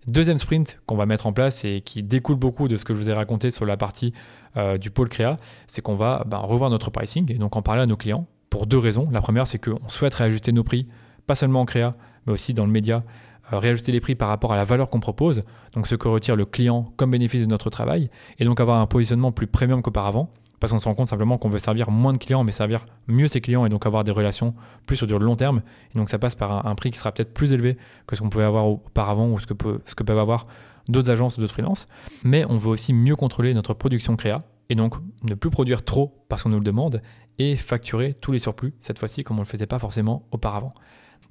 Deuxième 0.09 0.39
sprint 0.39 0.79
qu'on 0.87 0.97
va 0.97 1.07
mettre 1.07 1.29
en 1.29 1.33
place 1.33 1.65
et 1.65 1.81
qui 1.81 2.03
découle 2.03 2.37
beaucoup 2.37 2.67
de 2.67 2.77
ce 2.77 2.85
que 2.85 2.93
je 2.93 2.99
vous 2.99 3.09
ai 3.09 3.13
raconté 3.13 3.53
sur 3.53 3.65
la 3.65 3.77
partie 3.77 4.13
euh, 4.57 4.77
du 4.77 4.91
pôle 4.91 5.09
créa, 5.09 5.39
c'est 5.69 5.81
qu'on 5.81 5.95
va 5.95 6.25
ben, 6.27 6.39
revoir 6.39 6.71
notre 6.71 6.91
pricing 6.91 7.31
et 7.31 7.39
donc 7.39 7.57
en 7.57 7.63
parler 7.63 7.83
à 7.83 7.87
nos 7.87 7.97
clients 7.97 8.27
pour 8.51 8.67
deux 8.67 8.79
raisons. 8.79 9.09
La 9.13 9.21
première, 9.21 9.47
c'est 9.47 9.59
qu'on 9.59 9.89
souhaite 9.89 10.15
réajuster 10.15 10.51
nos 10.51 10.65
prix 10.65 10.89
pas 11.27 11.37
seulement 11.37 11.61
en 11.61 11.65
créa, 11.65 11.95
mais 12.27 12.33
aussi 12.33 12.53
dans 12.53 12.67
le 12.67 12.73
média, 12.73 13.05
euh, 13.53 13.59
réajuster 13.59 13.93
les 13.93 14.01
prix 14.01 14.15
par 14.15 14.29
rapport 14.29 14.53
à 14.53 14.57
la 14.57 14.65
valeur 14.65 14.91
qu'on 14.91 15.01
propose, 15.01 15.45
donc 15.75 15.87
ce 15.87 15.95
que 15.95 16.09
retire 16.09 16.37
le 16.37 16.45
client 16.45 16.93
comme 16.97 17.13
bénéfice 17.13 17.43
de 17.43 17.47
notre 17.47 17.71
travail, 17.71 18.11
et 18.39 18.45
donc 18.45 18.61
avoir 18.61 18.81
un 18.81 18.87
positionnement 18.87 19.31
plus 19.31 19.47
premium 19.47 19.83
qu'auparavant, 19.83 20.31
parce 20.63 20.71
qu'on 20.71 20.79
se 20.79 20.85
rend 20.85 20.95
compte 20.95 21.09
simplement 21.09 21.39
qu'on 21.39 21.49
veut 21.49 21.59
servir 21.59 21.91
moins 21.91 22.13
de 22.13 22.19
clients, 22.19 22.45
mais 22.45 22.53
servir 22.53 22.87
mieux 23.09 23.27
ses 23.27 23.41
clients 23.41 23.67
et 23.67 23.69
donc 23.69 23.85
avoir 23.85 24.05
des 24.05 24.13
relations 24.13 24.55
plus 24.87 24.95
sur 24.95 25.09
du 25.09 25.19
long 25.19 25.35
terme. 25.35 25.61
Et 25.93 25.99
donc 25.99 26.09
ça 26.09 26.21
passe 26.21 26.37
par 26.37 26.65
un, 26.65 26.75
prix 26.77 26.93
qui 26.93 27.01
sera 27.01 27.11
peut-être 27.11 27.35
plus 27.35 27.53
élevé 27.53 27.77
que 28.07 28.15
ce 28.15 28.21
qu'on 28.21 28.29
pouvait 28.29 28.45
avoir 28.45 28.69
auparavant 28.69 29.29
ou 29.29 29.41
ce 29.41 29.47
que, 29.47 29.55
peuvent 29.55 30.19
avoir 30.19 30.47
d'autres 30.89 31.11
agences 31.11 31.37
ou 31.37 31.41
d'autres 31.41 31.53
freelances. 31.53 31.89
Mais 32.23 32.45
on 32.49 32.59
veut 32.59 32.69
aussi 32.69 32.93
mieux 32.93 33.17
contrôler 33.17 33.55
notre 33.55 33.75
production 33.75 34.15
créa 34.15 34.39
et 34.69 34.77
donc 34.77 34.95
ne 35.25 35.35
plus 35.35 35.51
produire 35.51 35.85
trop 35.85 36.25
parce 36.29 36.45
qu'on 36.45 36.51
nous 36.51 36.61
le 36.61 36.65
demande 36.65 37.03
et 37.41 37.57
facturer 37.57 38.15
tous 38.15 38.31
les 38.31 38.39
surplus 38.39 38.73
cette 38.81 39.01
fois-ci 39.01 39.25
comme 39.25 39.39
on 39.39 39.41
ne 39.41 39.45
le 39.45 39.51
faisait 39.51 39.67
pas 39.67 39.81
forcément 39.81 40.29
auparavant. 40.31 40.75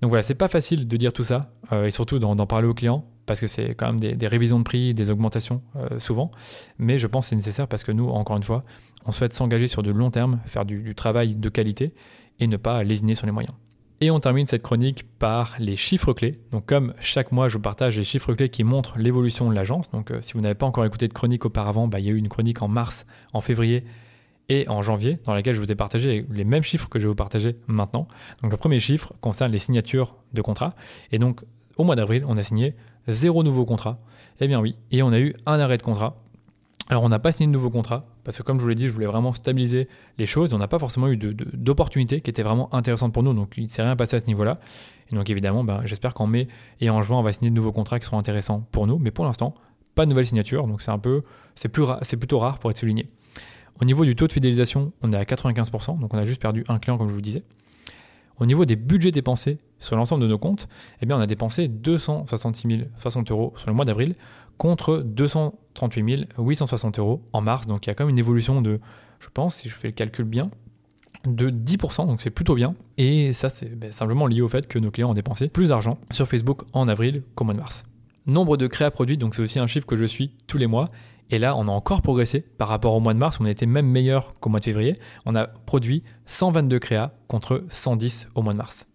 Donc 0.02 0.10
voilà, 0.10 0.24
c'est 0.24 0.36
pas 0.36 0.50
facile 0.50 0.90
de 0.90 0.98
dire 0.98 1.14
tout 1.14 1.24
ça, 1.24 1.54
euh, 1.72 1.86
et 1.86 1.92
surtout 1.92 2.20
d'en 2.20 2.36
parler 2.48 2.68
aux 2.68 2.74
clients, 2.74 3.06
parce 3.32 3.40
que 3.40 3.48
c'est 3.48 3.76
quand 3.76 3.86
même 3.94 4.00
des, 4.18 4.28
révisions 4.28 4.60
de 4.60 4.66
prix, 4.66 4.94
des 4.94 5.10
augmentations 5.10 5.62
euh, 5.78 6.02
souvent. 6.02 6.32
Mais 6.80 7.00
je 7.00 7.08
pense 7.08 7.28
que 7.28 7.30
c'est 7.30 7.38
nécessaire 7.38 7.66
parce 7.66 7.86
que 7.86 7.94
nous, 7.94 8.10
encore 8.10 8.36
une 8.36 8.44
fois, 8.44 8.62
on 9.06 9.14
souhaite 9.14 9.32
s'engager 9.32 9.70
sur 9.70 9.84
du 9.84 9.94
long 9.94 10.12
terme, 10.12 10.42
faire 10.46 10.66
du, 10.66 10.94
travail 10.96 11.36
de 11.36 11.48
qualité 11.48 11.94
et 12.42 12.48
ne 12.48 12.58
pas 12.58 12.84
lésiner 12.84 13.16
sur 13.16 13.28
les 13.28 13.32
moyens. 13.32 13.56
Et 14.02 14.12
on 14.12 14.20
termine 14.20 14.48
cette 14.48 14.64
chronique 14.64 15.05
par 15.18 15.55
les 15.60 15.77
chiffres 15.77 16.12
clés. 16.12 16.42
Donc 16.51 16.66
comme 16.66 16.94
chaque 17.00 17.32
mois, 17.32 17.48
je 17.48 17.53
vous 17.53 17.62
partage 17.62 17.98
les 17.98 18.03
chiffres 18.03 18.34
clés 18.34 18.50
qui 18.50 18.66
montrent 18.66 18.98
l'évolution 18.98 19.50
de 19.50 19.55
l'agence. 19.55 19.90
Donc 19.92 20.12
euh, 20.12 20.20
si 20.22 20.34
vous 20.34 20.42
n'avez 20.42 20.55
pas 20.55 20.66
encore 20.66 20.84
écouté 20.84 21.08
de 21.08 21.14
chronique 21.14 21.46
auparavant, 21.46 21.88
bah, 21.88 22.01
il 22.01 22.05
y 22.08 22.10
a 22.10 22.12
eu 22.12 22.18
une 22.18 22.27
chronique 22.27 22.62
en 22.62 22.68
mars, 22.68 23.05
en 23.32 23.40
février 23.40 23.86
et 24.50 24.68
en 24.68 24.82
janvier, 24.82 25.20
dans 25.24 25.34
laquelle 25.34 25.55
je 25.55 25.62
vous 25.62 25.72
ai 25.72 25.75
partagé 25.75 26.25
les 26.29 26.44
mêmes 26.44 26.64
chiffres 26.64 26.90
que 26.90 27.00
je 27.00 27.05
vais 27.05 27.10
vous 27.10 27.16
partager 27.16 27.55
maintenant. 27.68 28.10
Donc 28.42 28.51
le 28.51 28.58
premier 28.58 28.82
chiffre 28.82 29.14
concerne 29.22 29.53
les 29.53 29.60
signatures 29.60 30.18
de 30.34 30.42
contrats. 30.42 30.74
Et 31.14 31.18
donc 31.18 31.40
au 31.77 31.84
mois 31.84 31.96
d'avril, 31.96 32.24
on 32.27 32.38
a 32.38 32.44
signé 32.44 32.75
zéro 33.07 33.44
nouveau 33.44 33.66
contrat. 33.66 34.00
Eh 34.40 34.48
bien 34.48 34.59
oui, 34.59 34.75
et 34.92 35.03
on 35.03 35.11
a 35.11 35.20
eu 35.20 35.33
un 35.46 35.59
arrêt 35.59 35.77
de 35.77 35.83
contrat. 35.83 36.18
Alors 36.90 37.03
on 37.03 37.09
n'a 37.09 37.20
pas 37.20 37.31
signé 37.31 37.48
de 37.48 37.53
nouveau 37.53 37.70
contrat, 37.70 38.05
parce 38.24 38.37
que 38.37 38.44
comme 38.44 38.57
je 38.57 38.64
vous 38.64 38.70
l'ai 38.70 38.75
dit, 38.75 38.87
je 38.87 38.92
voulais 38.92 39.05
vraiment 39.05 39.33
stabiliser 39.33 39.87
les 40.18 40.25
choses. 40.25 40.53
On 40.53 40.57
n'a 40.57 40.68
pas 40.68 40.79
forcément 40.79 41.07
eu 41.07 41.18
d'opportunités 41.18 42.22
qui 42.22 42.29
étaient 42.29 42.44
vraiment 42.44 42.74
intéressantes 42.74 43.14
pour 43.14 43.24
nous, 43.24 43.33
donc 43.33 43.53
il 43.57 43.64
ne 43.64 43.70
s'est 43.70 43.81
rien 43.81 43.96
passé 43.96 44.18
à 44.18 44.20
ce 44.20 44.27
niveau-là. 44.27 44.59
Et 45.11 45.16
donc 45.16 45.29
évidemment, 45.29 45.64
ben, 45.64 45.81
j'espère 45.85 46.14
qu'en 46.14 46.27
mai 46.27 46.48
et 46.79 46.90
en 46.90 47.01
juin, 47.01 47.20
on 47.20 47.22
va 47.22 47.33
signer 47.33 47.50
de 47.50 47.55
nouveaux 47.55 47.72
contrats 47.72 48.00
qui 48.00 48.05
seront 48.05 48.20
intéressants 48.20 48.68
pour 48.72 48.87
nous. 48.87 48.98
Mais 48.98 49.11
pour 49.11 49.25
l'instant, 49.25 49.53
pas 49.96 50.05
de 50.05 50.09
nouvelles 50.09 50.25
signatures, 50.25 50.68
donc 50.68 50.81
c'est 50.81 50.92
un 50.92 51.00
peu, 51.00 51.24
c'est 51.55 51.70
plus, 51.70 51.85
c'est 52.01 52.18
plutôt 52.18 52.40
rare 52.40 52.59
pour 52.59 52.72
être 52.72 52.77
souligné. 52.77 53.09
Au 53.79 53.85
niveau 53.85 54.05
du 54.05 54.16
taux 54.16 54.27
de 54.27 54.33
fidélisation, 54.33 54.92
on 55.01 55.11
est 55.11 55.18
à 55.18 55.24
95%, 55.24 56.00
donc 56.00 56.14
on 56.14 56.18
a 56.18 56.25
juste 56.25 56.42
perdu 56.42 56.64
un 56.68 56.77
client 56.77 56.98
comme 56.98 57.07
je 57.07 57.14
vous 57.14 57.22
disais. 57.22 57.44
Au 58.42 58.48
niveau 58.48 58.66
des 58.66 58.75
budgets 58.75 59.12
dépensés 59.12 59.60
sur 59.77 59.96
l'ensemble 59.96 60.24
de 60.24 60.27
nos 60.27 60.40
comptes, 60.40 60.68
eh 61.00 61.06
bien 61.06 61.16
on 61.16 61.20
a 61.20 61.27
dépensé 61.27 61.68
266 61.68 62.86
060 62.98 63.30
euros 63.30 63.54
sur 63.56 63.70
le 63.70 63.75
mois 63.75 63.86
d'avril 63.86 64.16
contre 64.58 64.98
238 64.98 66.30
860 66.40 66.98
euros 66.98 67.22
en 67.34 67.42
mars. 67.42 67.68
Donc 67.68 67.86
il 67.86 67.90
y 67.90 67.92
a 67.92 67.94
quand 67.94 68.04
même 68.04 68.10
une 68.10 68.18
évolution 68.18 68.64
de, 68.64 68.80
je 69.20 69.27
pense, 69.32 69.58
si 69.58 69.70
je 69.70 69.75
fais 69.75 69.90
le 69.90 69.94
calcul 69.94 70.25
bien, 70.25 70.50
de 71.27 71.51
10%, 71.51 72.08
donc 72.08 72.20
c'est 72.20 72.32
plutôt 72.32 72.56
bien. 72.56 72.74
Et 72.98 73.32
ça, 73.32 73.50
c'est 73.50 73.70
ben, 73.77 73.92
simplement 73.92 74.25
lié 74.25 74.42
au 74.42 74.50
fait 74.50 74.68
que 74.68 74.80
nos 74.80 74.90
clients 74.90 75.12
ont 75.12 75.14
dépensé 75.14 75.48
plus 75.48 75.70
d'argent 75.70 76.00
sur 76.10 76.27
Facebook 76.27 76.64
en 76.74 76.88
avril 76.88 77.22
qu'au 77.36 77.44
mois 77.44 77.54
de 77.54 77.60
mars. 77.60 77.84
Nombre 78.25 78.58
de 78.58 78.66
créas 78.66 78.90
produits, 78.90 79.18
donc 79.18 79.36
c'est 79.36 79.44
aussi 79.44 79.60
un 79.60 79.68
chiffre 79.68 79.86
que 79.86 79.96
je 79.96 80.06
suis 80.06 80.32
tous 80.48 80.58
les 80.58 80.68
mois. 80.68 80.90
Et 81.31 81.39
là, 81.39 81.55
on 81.55 81.67
a 81.70 81.72
encore 81.72 82.01
progressé 82.01 82.41
par 82.41 82.67
rapport 82.67 82.94
au 82.94 83.00
mois 83.00 83.13
de 83.13 83.20
mars. 83.20 83.37
On 83.39 83.46
était 83.46 83.65
même 83.65 83.87
meilleur 83.87 84.33
qu'au 84.39 84.50
mois 84.50 84.59
de 84.59 84.65
février. 84.65 85.00
On 85.25 85.33
a 85.33 85.48
produit 85.48 86.03
122 86.25 86.77
créas 86.77 87.13
contre 87.27 87.63
110 87.70 88.27
au 88.35 88.41
mois 88.41 88.51
de 88.51 88.57
mars. 88.57 88.85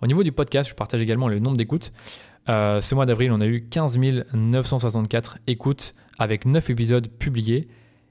Au 0.00 0.06
niveau 0.06 0.22
du 0.22 0.30
podcast, 0.30 0.70
je 0.70 0.74
partage 0.74 1.02
également 1.02 1.28
le 1.28 1.40
nombre 1.40 1.56
d'écoutes. 1.56 1.92
Euh, 2.48 2.80
ce 2.80 2.94
mois 2.94 3.04
d'avril, 3.04 3.32
on 3.32 3.40
a 3.40 3.46
eu 3.46 3.66
15 3.68 3.98
964 4.32 5.38
écoutes 5.48 5.94
avec 6.18 6.46
9 6.46 6.70
épisodes 6.70 7.08
publiés. 7.08 7.66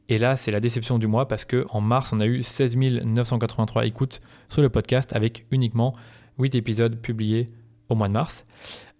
Et 0.10 0.18
là, 0.18 0.36
c'est 0.36 0.52
la 0.52 0.60
déception 0.60 1.00
du 1.00 1.08
mois 1.08 1.28
parce 1.28 1.46
qu'en 1.46 1.80
mars, 1.80 2.12
on 2.12 2.20
a 2.20 2.26
eu 2.26 2.44
16 2.44 2.76
983 2.76 3.86
écoutes 3.86 4.22
sur 4.50 4.62
le 4.62 4.70
podcast 4.70 5.16
avec 5.16 5.46
uniquement 5.52 5.96
8 6.40 6.56
épisodes 6.56 7.00
publiés 7.00 7.48
au 7.88 7.96
mois 7.96 8.10
de 8.10 8.14
mars. 8.14 8.46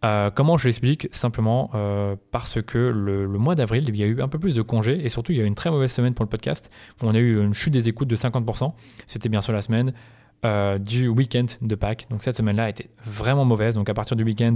Euh, 0.04 0.30
comment 0.30 0.58
je 0.58 0.68
l'explique 0.68 1.08
Simplement 1.12 1.72
euh, 1.74 2.16
parce 2.32 2.62
que 2.62 2.78
le, 2.78 3.28
mois 3.28 3.56
d'avril, 3.56 3.86
il 3.88 3.96
y 3.96 4.04
a 4.04 4.08
eu 4.08 4.22
un 4.22 4.28
peu 4.28 4.38
plus 4.38 4.56
de 4.56 4.62
congés 4.62 5.04
et 5.04 5.10
surtout 5.10 5.32
il 5.32 5.38
y 5.38 5.42
a 5.42 5.44
eu 5.44 5.48
une 5.48 5.56
très 5.56 5.72
mauvaise 5.72 5.92
semaine 5.92 6.14
pour 6.14 6.24
le 6.24 6.30
podcast. 6.30 6.70
On 7.02 7.16
a 7.16 7.18
eu 7.18 7.42
une 7.42 7.54
chute 7.54 7.74
des 7.74 7.90
écoutes 7.90 8.08
de 8.08 8.16
50%. 8.16 8.74
C'était 9.08 9.30
bien 9.30 9.42
sûr 9.42 9.54
la 9.54 9.62
semaine 9.62 9.94
euh, 10.46 10.78
du 10.78 11.08
week-end 11.08 11.46
de 11.62 11.76
Pâques. 11.76 12.08
Donc 12.10 12.24
cette 12.24 12.36
semaine-là 12.36 12.66
a 12.66 12.70
été 12.70 12.90
vraiment 13.06 13.46
mauvaise. 13.46 13.76
Donc 13.76 13.90
à 13.90 13.94
partir 13.94 14.16
du 14.16 14.24
week-end 14.24 14.56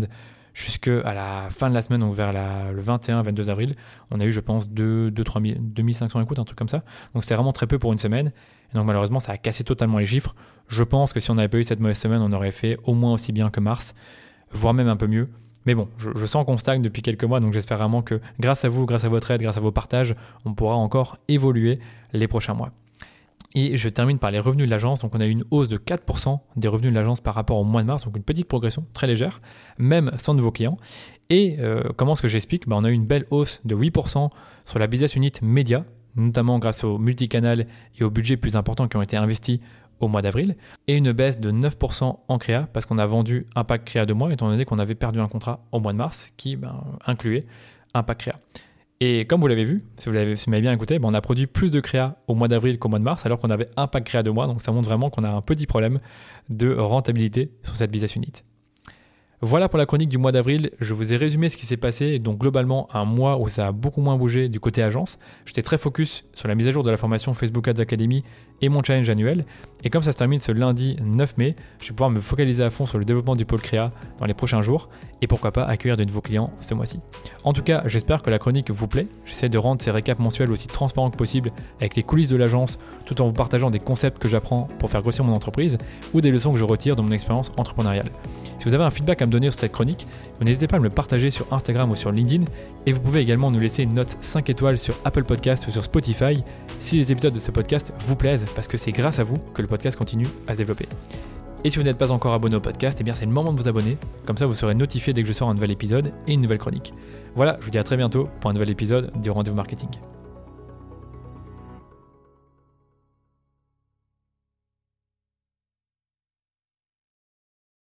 jusqu'à 0.54 1.14
la 1.14 1.48
fin 1.52 1.70
de 1.70 1.74
la 1.74 1.82
semaine, 1.82 2.02
donc 2.02 2.14
vers 2.14 2.34
le 2.34 2.82
21-22 2.82 3.50
avril, 3.50 3.76
on 4.12 4.20
a 4.20 4.26
eu 4.26 4.32
je 4.32 4.42
pense 4.42 4.70
2, 4.70 5.10
2 5.10 5.24
3 5.24 5.42
2500 5.60 6.22
écoutes, 6.22 6.38
un 6.38 6.44
truc 6.44 6.58
comme 6.58 6.68
ça. 6.68 6.84
Donc 7.14 7.24
c'était 7.24 7.36
vraiment 7.36 7.54
très 7.54 7.66
peu 7.66 7.80
pour 7.80 7.92
une 7.92 7.98
semaine. 7.98 8.32
Et 8.72 8.76
donc 8.76 8.86
malheureusement 8.86 9.20
ça 9.20 9.32
a 9.32 9.38
cassé 9.38 9.64
totalement 9.64 9.98
les 9.98 10.06
chiffres. 10.06 10.36
Je 10.68 10.84
pense 10.84 11.12
que 11.12 11.20
si 11.20 11.32
on 11.32 11.36
n'avait 11.36 11.48
pas 11.48 11.58
eu 11.58 11.64
cette 11.64 11.80
mauvaise 11.80 11.98
semaine, 11.98 12.22
on 12.22 12.34
aurait 12.34 12.52
fait 12.52 12.78
au 12.84 12.94
moins 12.94 13.14
aussi 13.14 13.32
bien 13.32 13.50
que 13.50 13.60
mars 13.60 13.96
voire 14.52 14.74
même 14.74 14.88
un 14.88 14.96
peu 14.96 15.08
mieux. 15.08 15.30
Mais 15.66 15.76
bon, 15.76 15.88
je, 15.98 16.26
sens 16.26 16.46
qu'on 16.46 16.58
stagne 16.58 16.82
depuis 16.82 17.02
quelques 17.02 17.26
mois, 17.26 17.40
donc 17.40 17.54
j'espère 17.54 17.78
vraiment 17.78 18.02
que 18.02 18.20
grâce 18.40 18.66
à 18.66 18.70
vous, 18.70 18.86
grâce 18.86 19.04
à 19.04 19.10
votre 19.10 19.30
aide, 19.32 19.42
grâce 19.42 19.58
à 19.58 19.60
vos 19.60 19.72
partages, 19.72 20.16
on 20.46 20.54
pourra 20.54 20.76
encore 20.76 21.18
évoluer 21.28 21.80
les 22.14 22.28
prochains 22.28 22.54
mois. 22.54 22.72
Et 23.56 23.78
je 23.78 23.90
termine 23.90 24.20
par 24.20 24.32
les 24.32 24.40
revenus 24.40 24.68
de 24.68 24.72
l'agence. 24.72 25.02
Donc 25.02 25.16
on 25.16 25.20
a 25.20 25.26
eu 25.26 25.32
une 25.32 25.44
hausse 25.52 25.70
de 25.70 25.78
4% 25.78 26.40
des 26.56 26.68
revenus 26.68 26.92
de 26.92 26.96
l'agence 26.96 27.20
par 27.20 27.36
rapport 27.36 27.58
au 27.58 27.64
mois 27.64 27.82
de 27.82 27.88
mars, 27.88 28.06
donc 28.06 28.16
une 28.16 28.24
petite 28.24 28.48
progression 28.48 28.86
très 28.94 29.08
légère, 29.08 29.42
même 29.78 30.12
sans 30.18 30.34
nouveaux 30.34 30.52
clients. 30.52 30.78
Et 31.30 31.58
euh, 31.60 31.84
comment 31.96 32.14
est-ce 32.14 32.22
que 32.22 32.28
j'explique? 32.28 32.68
Bah, 32.68 32.76
On 32.80 32.84
a 32.84 32.90
eu 32.90 32.94
une 32.94 33.06
belle 33.06 33.26
hausse 33.30 33.62
de 33.66 33.76
8% 33.76 34.30
sur 34.66 34.80
la 34.80 34.88
business 34.88 35.16
unit 35.16 35.32
média, 35.42 35.84
notamment 36.16 36.60
grâce 36.60 36.84
au 36.84 36.98
multicanal 36.98 37.68
et 38.00 38.04
au 38.04 38.10
budget 38.10 38.38
plus 38.38 38.56
important 38.56 38.88
qui 38.88 38.98
ont 38.98 39.02
été 39.02 39.18
investis 39.18 39.60
au 40.00 40.08
mois 40.08 40.22
d'avril, 40.22 40.56
et 40.88 40.96
une 40.96 41.12
baisse 41.12 41.40
de 41.40 41.52
9% 41.52 42.18
en 42.28 42.38
créa 42.38 42.68
parce 42.74 42.86
qu'on 42.86 42.98
a 42.98 43.06
vendu 43.06 43.46
un 43.56 43.64
pack 43.64 43.86
créa 43.86 44.06
de 44.06 44.14
mois, 44.14 44.32
étant 44.32 44.50
donné 44.50 44.66
qu'on 44.66 44.80
avait 44.80 44.96
perdu 44.96 45.20
un 45.20 45.28
contrat 45.28 45.66
au 45.72 45.80
mois 45.80 45.94
de 45.94 45.98
mars 45.98 46.32
qui 46.38 46.56
ben, 46.56 46.84
incluait 47.06 47.46
un 47.94 48.04
pack 48.04 48.20
créa. 48.20 48.36
Et 49.02 49.26
comme 49.26 49.40
vous 49.40 49.48
l'avez 49.48 49.64
vu, 49.64 49.82
si 49.96 50.10
vous 50.10 50.16
m'avez 50.16 50.62
bien 50.62 50.74
écouté, 50.74 51.00
ben, 51.00 51.08
on 51.08 51.14
a 51.14 51.22
produit 51.22 51.48
plus 51.48 51.72
de 51.72 51.80
créa 51.80 52.18
au 52.28 52.36
mois 52.36 52.50
d'avril 52.50 52.78
qu'au 52.80 52.90
mois 52.90 53.00
de 53.00 53.04
mars, 53.04 53.26
alors 53.26 53.40
qu'on 53.40 53.50
avait 53.50 53.70
un 53.78 53.88
pack 53.88 54.04
créa 54.04 54.24
de 54.24 54.30
mois, 54.30 54.48
donc 54.48 54.62
ça 54.62 54.72
montre 54.72 54.90
vraiment 54.90 55.10
qu'on 55.10 55.24
a 55.24 55.30
un 55.30 55.42
petit 55.42 55.68
problème 55.68 56.00
de 56.50 56.74
rentabilité 56.74 57.52
sur 57.64 57.76
cette 57.76 57.92
business 57.92 58.16
unit. 58.16 58.34
Voilà 59.42 59.70
pour 59.70 59.80
la 59.80 59.86
chronique 59.86 60.10
du 60.10 60.18
mois 60.18 60.34
d'avril. 60.34 60.70
Je 60.82 60.94
vous 60.94 61.14
ai 61.14 61.16
résumé 61.16 61.48
ce 61.48 61.56
qui 61.56 61.66
s'est 61.66 61.78
passé. 61.78 62.18
Donc 62.18 62.40
globalement, 62.40 62.90
un 62.94 63.06
mois 63.06 63.40
où 63.40 63.48
ça 63.48 63.68
a 63.68 63.72
beaucoup 63.72 64.02
moins 64.02 64.18
bougé 64.18 64.50
du 64.50 64.60
côté 64.60 64.84
agence. 64.84 65.18
J'étais 65.46 65.62
très 65.62 65.78
focus 65.78 66.26
sur 66.34 66.50
la 66.50 66.56
mise 66.56 66.68
à 66.68 66.72
jour 66.72 66.84
de 66.84 66.92
la 66.92 66.98
formation 66.98 67.34
Facebook 67.34 67.70
Ads 67.70 67.80
Academy 67.80 68.26
et 68.62 68.70
mon 68.70 68.84
challenge 68.84 69.10
annuel. 69.10 69.46
Et 69.84 69.90
comme 69.90 70.04
ça 70.04 70.12
se 70.12 70.18
termine 70.18 70.40
ce 70.40 70.52
lundi 70.52 70.98
9 71.02 71.38
mai, 71.38 71.56
je 71.80 71.90
vais 71.90 71.96
pouvoir 71.96 72.10
me 72.10 72.20
focaliser 72.20 72.64
à 72.64 72.70
fond 72.70 72.86
sur 72.86 72.98
le 72.98 73.06
développement 73.06 73.36
du 73.36 73.46
pôle 73.46 73.62
créa 73.62 73.92
dans 74.20 74.26
les 74.26 74.34
prochains 74.34 74.62
jours 74.62 74.90
et 75.22 75.28
pourquoi 75.28 75.52
pas 75.52 75.64
accueillir 75.64 75.98
de 75.98 76.04
nouveaux 76.04 76.22
clients 76.22 76.52
ce 76.62 76.74
mois-ci. 76.74 77.00
En 77.44 77.54
tout 77.54 77.64
cas, 77.64 77.84
j'espère 77.86 78.22
que 78.22 78.30
la 78.30 78.40
chronique 78.40 78.72
vous 78.72 78.88
plaît. 78.88 79.08
J'essaie 79.26 79.50
de 79.50 79.58
rendre 79.58 79.82
ces 79.82 79.92
récaps 79.92 80.20
mensuels 80.20 80.52
aussi 80.52 80.68
transparents 80.68 81.10
que 81.10 81.18
possible 81.18 81.52
avec 81.80 81.96
les 81.96 82.04
coulisses 82.04 82.30
de 82.30 82.38
l'agence 82.38 82.78
tout 83.06 83.22
en 83.22 83.28
vous 83.28 83.34
partageant 83.34 83.70
des 83.70 83.80
concepts 83.80 84.20
que 84.20 84.28
j'apprends 84.28 84.68
pour 84.80 84.90
faire 84.90 85.02
grossir 85.02 85.24
mon 85.24 85.34
entreprise 85.34 85.78
ou 86.14 86.22
des 86.22 86.32
leçons 86.32 86.52
que 86.52 86.60
je 86.60 86.64
retire 86.64 86.96
de 86.96 87.02
mon 87.02 87.12
expérience 87.12 87.52
entrepreneuriale. 87.58 88.12
Si 88.60 88.66
vous 88.66 88.74
avez 88.74 88.84
un 88.84 88.92
feedback 88.92 89.22
à 89.22 89.26
me 89.26 89.32
donner 89.32 89.50
sur 89.52 89.60
cette 89.60 89.72
chronique, 89.72 90.06
n'hésitez 90.42 90.68
pas 90.68 90.78
à 90.78 90.80
me 90.80 90.86
le 90.86 90.90
partager 90.90 91.30
sur 91.30 91.52
Instagram 91.54 91.90
ou 91.92 91.96
sur 91.96 92.12
LinkedIn 92.12 92.44
et 92.86 92.92
vous 92.92 93.00
pouvez 93.00 93.22
également 93.22 93.52
nous 93.52 93.60
laisser 93.60 93.84
une 93.84 93.94
note 93.94 94.18
5 94.20 94.50
étoiles 94.50 94.78
sur 94.78 94.96
Apple 95.06 95.24
Podcast 95.24 95.68
ou 95.68 95.72
sur 95.72 95.84
Spotify 95.84 96.44
si 96.80 96.98
les 96.98 97.12
épisodes 97.12 97.34
de 97.34 97.40
ce 97.40 97.52
podcast 97.52 97.94
vous 98.02 98.16
plaisent 98.16 98.46
parce 98.56 98.68
que 98.68 98.78
c'est 98.78 98.92
grâce 98.92 99.20
à 99.20 99.24
vous 99.24 99.38
que 99.54 99.62
le 99.62 99.68
podcast 99.68 99.98
continue 99.98 100.28
à 100.48 100.54
se 100.54 100.58
développer. 100.60 100.86
Et 101.64 101.70
si 101.70 101.78
vous 101.78 101.84
n'êtes 101.84 101.98
pas 101.98 102.12
encore 102.12 102.34
abonné 102.34 102.56
au 102.56 102.62
podcast, 102.62 102.98
eh 103.02 103.04
bien 103.04 103.14
c'est 103.14 103.26
le 103.26 103.32
moment 103.32 103.52
de 103.52 103.60
vous 103.60 103.68
abonner, 103.68 103.98
comme 104.26 104.38
ça 104.38 104.46
vous 104.46 104.56
serez 104.56 104.76
notifié 104.76 105.14
dès 105.14 105.24
que 105.24 105.28
je 105.28 105.34
sors 105.34 105.50
un 105.50 105.54
nouvel 105.54 105.72
épisode 105.72 106.14
et 106.28 106.34
une 106.34 106.42
nouvelle 106.42 106.58
chronique. 106.58 106.94
Voilà, 107.36 107.58
je 107.60 107.66
vous 107.66 107.72
dis 107.72 107.78
à 107.78 107.84
très 107.84 107.98
bientôt 107.98 108.30
pour 108.40 108.50
un 108.50 108.54
nouvel 108.54 108.70
épisode 108.70 109.12
du 109.22 109.30
Rendez-vous 109.30 109.56
Marketing. 109.58 109.90